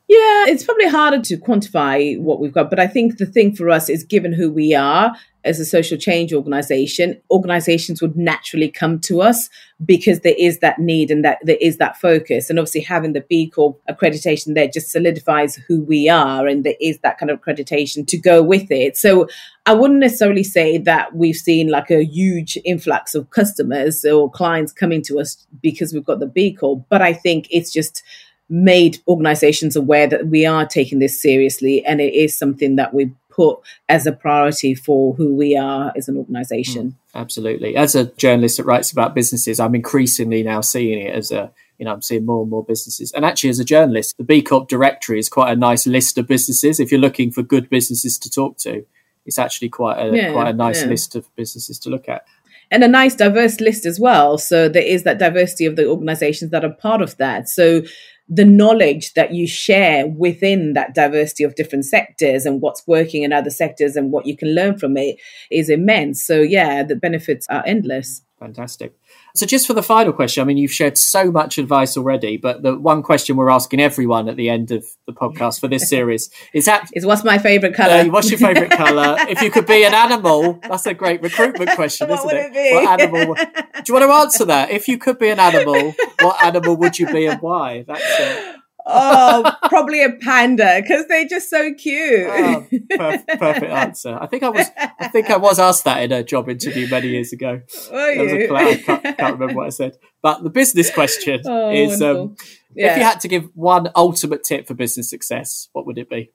Yeah, 0.09 0.45
it's 0.47 0.63
probably 0.63 0.87
harder 0.87 1.19
to 1.19 1.37
quantify 1.37 2.17
what 2.17 2.39
we've 2.39 2.53
got, 2.53 2.69
but 2.69 2.79
I 2.79 2.87
think 2.87 3.17
the 3.17 3.25
thing 3.25 3.53
for 3.53 3.69
us 3.69 3.89
is 3.89 4.05
given 4.05 4.31
who 4.31 4.49
we 4.49 4.73
are 4.73 5.13
as 5.43 5.59
a 5.59 5.65
social 5.65 5.97
change 5.97 6.33
organization, 6.33 7.19
organizations 7.29 8.01
would 8.01 8.15
naturally 8.15 8.69
come 8.69 8.99
to 8.99 9.21
us 9.21 9.49
because 9.85 10.21
there 10.21 10.35
is 10.37 10.59
that 10.59 10.79
need 10.79 11.11
and 11.11 11.25
that 11.25 11.39
there 11.43 11.57
is 11.59 11.77
that 11.77 11.97
focus. 11.97 12.49
And 12.49 12.57
obviously 12.57 12.81
having 12.81 13.13
the 13.13 13.21
B 13.21 13.49
Corp 13.49 13.81
accreditation 13.89 14.53
there 14.55 14.67
just 14.67 14.91
solidifies 14.91 15.55
who 15.55 15.81
we 15.81 16.07
are 16.07 16.47
and 16.47 16.63
there 16.63 16.75
is 16.79 16.99
that 16.99 17.17
kind 17.17 17.29
of 17.29 17.41
accreditation 17.41 18.07
to 18.07 18.17
go 18.17 18.41
with 18.41 18.71
it. 18.71 18.95
So 18.95 19.27
I 19.65 19.73
wouldn't 19.73 19.99
necessarily 19.99 20.43
say 20.43 20.77
that 20.79 21.15
we've 21.15 21.35
seen 21.35 21.69
like 21.69 21.91
a 21.91 22.05
huge 22.05 22.57
influx 22.63 23.13
of 23.13 23.29
customers 23.31 24.05
or 24.05 24.31
clients 24.31 24.71
coming 24.71 25.01
to 25.03 25.19
us 25.19 25.45
because 25.61 25.93
we've 25.93 26.05
got 26.05 26.19
the 26.19 26.27
B 26.27 26.53
Corp, 26.53 26.85
but 26.89 27.01
I 27.01 27.11
think 27.13 27.47
it's 27.51 27.73
just 27.73 28.03
made 28.49 28.99
organizations 29.07 29.75
aware 29.75 30.07
that 30.07 30.27
we 30.27 30.45
are 30.45 30.65
taking 30.65 30.99
this 30.99 31.21
seriously 31.21 31.83
and 31.85 31.99
it 31.99 32.13
is 32.13 32.37
something 32.37 32.75
that 32.77 32.93
we 32.93 33.11
put 33.29 33.59
as 33.87 34.07
a 34.07 34.11
priority 34.11 34.73
for 34.73 35.13
who 35.13 35.35
we 35.35 35.55
are 35.55 35.91
as 35.95 36.07
an 36.07 36.17
organization. 36.17 36.91
Mm, 36.91 36.95
absolutely. 37.19 37.75
As 37.75 37.93
a 37.93 38.05
journalist 38.13 38.57
that 38.57 38.65
writes 38.65 38.91
about 38.91 39.13
businesses, 39.13 39.59
I'm 39.59 39.75
increasingly 39.75 40.43
now 40.43 40.61
seeing 40.61 40.99
it 40.99 41.13
as 41.13 41.31
a 41.31 41.51
you 41.77 41.85
know, 41.85 41.93
I'm 41.93 42.01
seeing 42.01 42.25
more 42.25 42.41
and 42.41 42.49
more 42.49 42.65
businesses. 42.65 43.11
And 43.11 43.23
actually, 43.23 43.51
as 43.51 43.59
a 43.59 43.63
journalist, 43.63 44.17
the 44.17 44.23
B 44.23 44.41
Corp 44.41 44.67
directory 44.67 45.19
is 45.19 45.29
quite 45.29 45.51
a 45.51 45.55
nice 45.55 45.85
list 45.85 46.17
of 46.17 46.25
businesses. 46.25 46.79
If 46.79 46.91
you're 46.91 46.99
looking 46.99 47.29
for 47.29 47.43
good 47.43 47.69
businesses 47.69 48.17
to 48.17 48.31
talk 48.31 48.57
to, 48.61 48.83
it's 49.27 49.37
actually 49.37 49.69
quite 49.69 49.99
a 49.99 50.15
yeah, 50.15 50.31
quite 50.31 50.47
a 50.47 50.53
nice 50.53 50.81
yeah. 50.81 50.89
list 50.89 51.15
of 51.15 51.35
businesses 51.35 51.77
to 51.79 51.91
look 51.91 52.09
at 52.09 52.25
and 52.71 52.83
a 52.83 52.87
nice 52.87 53.15
diverse 53.15 53.59
list 53.59 53.85
as 53.85 53.99
well. 53.99 54.37
So 54.37 54.67
there 54.67 54.83
is 54.83 55.03
that 55.03 55.19
diversity 55.19 55.65
of 55.65 55.75
the 55.75 55.87
organizations 55.87 56.51
that 56.51 56.65
are 56.65 56.73
part 56.73 57.01
of 57.01 57.15
that. 57.17 57.47
So 57.47 57.83
the 58.29 58.45
knowledge 58.45 59.13
that 59.13 59.33
you 59.33 59.47
share 59.47 60.07
within 60.07 60.73
that 60.73 60.93
diversity 60.93 61.43
of 61.43 61.55
different 61.55 61.85
sectors 61.85 62.45
and 62.45 62.61
what's 62.61 62.85
working 62.85 63.23
in 63.23 63.31
other 63.31 63.49
sectors 63.49 63.95
and 63.95 64.11
what 64.11 64.25
you 64.25 64.35
can 64.35 64.53
learn 64.53 64.77
from 64.77 64.97
it 64.97 65.17
is 65.49 65.69
immense. 65.69 66.25
So 66.25 66.41
yeah, 66.41 66.83
the 66.83 66.95
benefits 66.95 67.47
are 67.49 67.63
endless. 67.65 68.21
Fantastic. 68.39 68.93
So, 69.35 69.45
just 69.45 69.67
for 69.67 69.73
the 69.73 69.83
final 69.83 70.13
question, 70.13 70.41
I 70.41 70.45
mean, 70.45 70.57
you've 70.57 70.71
shared 70.71 70.97
so 70.97 71.31
much 71.31 71.57
advice 71.57 71.97
already, 71.97 72.37
but 72.37 72.63
the 72.63 72.77
one 72.77 73.03
question 73.03 73.35
we're 73.35 73.49
asking 73.49 73.79
everyone 73.79 74.29
at 74.29 74.35
the 74.35 74.49
end 74.49 74.71
of 74.71 74.85
the 75.05 75.13
podcast 75.13 75.59
for 75.59 75.67
this 75.67 75.89
series 75.95 76.29
is 76.53 76.65
that 76.65 76.89
is 76.93 77.05
what's 77.05 77.23
my 77.23 77.37
favorite 77.37 77.75
color? 77.75 77.93
Uh, 77.93 78.05
what's 78.05 78.29
your 78.29 78.39
favorite 78.39 78.71
color? 78.71 79.15
if 79.29 79.41
you 79.41 79.51
could 79.51 79.65
be 79.65 79.83
an 79.83 79.93
animal, 79.93 80.59
that's 80.67 80.85
a 80.85 80.93
great 80.93 81.21
recruitment 81.21 81.71
question, 81.71 82.09
isn't 82.09 82.29
it? 82.29 82.51
it 82.53 82.73
what 82.73 82.99
animal? 82.99 83.35
Do 83.35 83.83
you 83.87 83.93
want 83.93 84.03
to 84.05 84.13
answer 84.13 84.45
that? 84.45 84.71
If 84.71 84.87
you 84.87 84.97
could 84.97 85.19
be 85.19 85.29
an 85.29 85.39
animal, 85.39 85.93
what 86.21 86.43
animal 86.43 86.75
would 86.77 86.97
you 86.97 87.07
be 87.07 87.27
and 87.27 87.41
why? 87.41 87.83
That's 87.87 88.01
it 88.19 88.57
oh, 88.87 89.55
probably 89.69 90.03
a 90.03 90.11
panda 90.11 90.79
because 90.81 91.07
they're 91.07 91.27
just 91.27 91.49
so 91.49 91.73
cute. 91.73 92.27
Oh, 92.27 92.65
perfect, 92.89 93.39
perfect, 93.39 93.71
answer. 93.71 94.17
I 94.19 94.27
think 94.27 94.43
I 94.43 94.49
was, 94.49 94.67
I 94.77 95.07
think 95.09 95.29
I 95.29 95.37
was 95.37 95.59
asked 95.59 95.83
that 95.85 96.03
in 96.03 96.11
a 96.11 96.23
job 96.23 96.49
interview 96.49 96.87
many 96.89 97.09
years 97.09 97.33
ago. 97.33 97.61
Were 97.91 98.11
you? 98.11 98.55
I 98.55 98.75
can't, 98.75 99.03
can't, 99.03 99.39
remember 99.39 99.55
what 99.55 99.67
I 99.67 99.69
said. 99.69 99.97
But 100.21 100.43
the 100.43 100.49
business 100.49 100.91
question 100.91 101.41
oh, 101.45 101.71
is: 101.71 102.01
um, 102.01 102.35
yeah. 102.75 102.91
if 102.91 102.97
you 102.97 103.03
had 103.03 103.19
to 103.21 103.27
give 103.27 103.49
one 103.53 103.89
ultimate 103.95 104.43
tip 104.43 104.67
for 104.67 104.73
business 104.73 105.09
success, 105.09 105.69
what 105.73 105.85
would 105.85 105.97
it 105.97 106.09
be? 106.09 106.31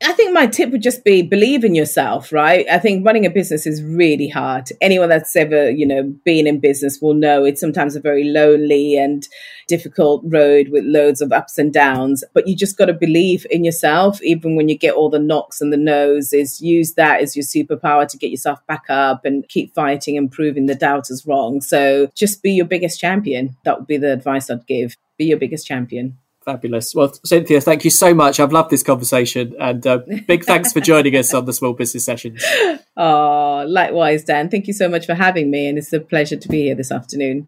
I 0.00 0.12
think 0.12 0.32
my 0.32 0.46
tip 0.46 0.70
would 0.70 0.82
just 0.82 1.02
be 1.02 1.22
believe 1.22 1.64
in 1.64 1.74
yourself, 1.74 2.32
right? 2.32 2.64
I 2.70 2.78
think 2.78 3.04
running 3.04 3.26
a 3.26 3.30
business 3.30 3.66
is 3.66 3.82
really 3.82 4.28
hard. 4.28 4.68
Anyone 4.80 5.08
that's 5.08 5.34
ever, 5.34 5.70
you 5.70 5.84
know, 5.84 6.04
been 6.24 6.46
in 6.46 6.60
business 6.60 7.00
will 7.02 7.14
know 7.14 7.44
it's 7.44 7.60
sometimes 7.60 7.96
a 7.96 8.00
very 8.00 8.22
lonely 8.22 8.96
and 8.96 9.26
difficult 9.66 10.22
road 10.24 10.68
with 10.68 10.84
loads 10.84 11.20
of 11.20 11.32
ups 11.32 11.58
and 11.58 11.72
downs, 11.72 12.22
but 12.32 12.46
you 12.46 12.54
just 12.54 12.78
got 12.78 12.86
to 12.86 12.92
believe 12.92 13.44
in 13.50 13.64
yourself 13.64 14.22
even 14.22 14.54
when 14.54 14.68
you 14.68 14.78
get 14.78 14.94
all 14.94 15.10
the 15.10 15.18
knocks 15.18 15.60
and 15.60 15.72
the 15.72 15.76
no's 15.76 16.32
is 16.32 16.60
use 16.60 16.94
that 16.94 17.20
as 17.20 17.34
your 17.34 17.44
superpower 17.44 18.06
to 18.06 18.16
get 18.16 18.30
yourself 18.30 18.64
back 18.68 18.84
up 18.88 19.24
and 19.24 19.48
keep 19.48 19.74
fighting 19.74 20.16
and 20.16 20.30
proving 20.30 20.66
the 20.66 20.76
doubters 20.76 21.26
wrong. 21.26 21.60
So 21.60 22.08
just 22.14 22.40
be 22.40 22.52
your 22.52 22.66
biggest 22.66 23.00
champion. 23.00 23.56
That 23.64 23.78
would 23.80 23.88
be 23.88 23.96
the 23.96 24.12
advice 24.12 24.48
I'd 24.48 24.66
give. 24.68 24.96
Be 25.16 25.24
your 25.24 25.38
biggest 25.38 25.66
champion. 25.66 26.18
Fabulous. 26.48 26.94
Well, 26.94 27.12
Cynthia, 27.26 27.60
thank 27.60 27.84
you 27.84 27.90
so 27.90 28.14
much. 28.14 28.40
I've 28.40 28.52
loved 28.52 28.70
this 28.70 28.82
conversation 28.82 29.54
and 29.60 29.86
uh, 29.86 29.98
big 30.26 30.44
thanks 30.44 30.72
for 30.72 30.80
joining 30.80 31.14
us 31.14 31.34
on 31.34 31.44
the 31.44 31.52
Small 31.52 31.74
Business 31.74 32.04
Sessions. 32.04 32.42
Oh, 33.00 33.64
likewise, 33.68 34.24
Dan. 34.24 34.48
Thank 34.48 34.66
you 34.66 34.72
so 34.72 34.88
much 34.88 35.06
for 35.06 35.14
having 35.14 35.52
me, 35.52 35.68
and 35.68 35.78
it's 35.78 35.92
a 35.92 36.00
pleasure 36.00 36.34
to 36.34 36.48
be 36.48 36.64
here 36.64 36.74
this 36.74 36.90
afternoon. 36.90 37.46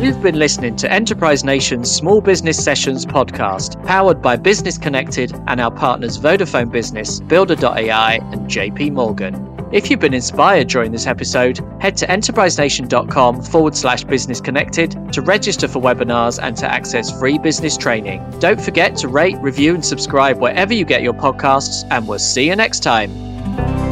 You've 0.00 0.22
been 0.22 0.38
listening 0.38 0.76
to 0.76 0.90
Enterprise 0.90 1.44
Nation's 1.44 1.90
Small 1.90 2.22
Business 2.22 2.62
Sessions 2.64 3.04
podcast, 3.04 3.84
powered 3.84 4.22
by 4.22 4.36
Business 4.36 4.78
Connected 4.78 5.34
and 5.48 5.60
our 5.60 5.70
partners 5.70 6.18
Vodafone 6.18 6.72
Business, 6.72 7.20
Builder.ai, 7.20 8.14
and 8.14 8.48
JP 8.48 8.92
Morgan. 8.92 9.34
If 9.72 9.88
you've 9.88 10.00
been 10.00 10.14
inspired 10.14 10.66
during 10.68 10.90
this 10.90 11.06
episode, 11.06 11.60
head 11.80 11.96
to 11.98 12.06
enterprisenation.com 12.06 13.42
forward 13.42 13.76
slash 13.76 14.02
business 14.02 14.40
connected 14.40 15.12
to 15.12 15.22
register 15.22 15.68
for 15.68 15.80
webinars 15.80 16.42
and 16.42 16.56
to 16.56 16.66
access 16.68 17.16
free 17.16 17.38
business 17.38 17.76
training. 17.76 18.20
Don't 18.40 18.60
forget 18.60 18.96
to 18.96 19.08
rate, 19.08 19.36
review, 19.38 19.74
and 19.74 19.84
subscribe 19.84 20.40
wherever 20.40 20.74
you 20.74 20.84
get 20.84 21.02
your 21.02 21.14
podcasts, 21.14 21.86
and 21.92 22.08
we'll 22.08 22.18
see 22.18 22.48
you 22.48 22.56
next 22.56 22.80
time. 22.80 23.89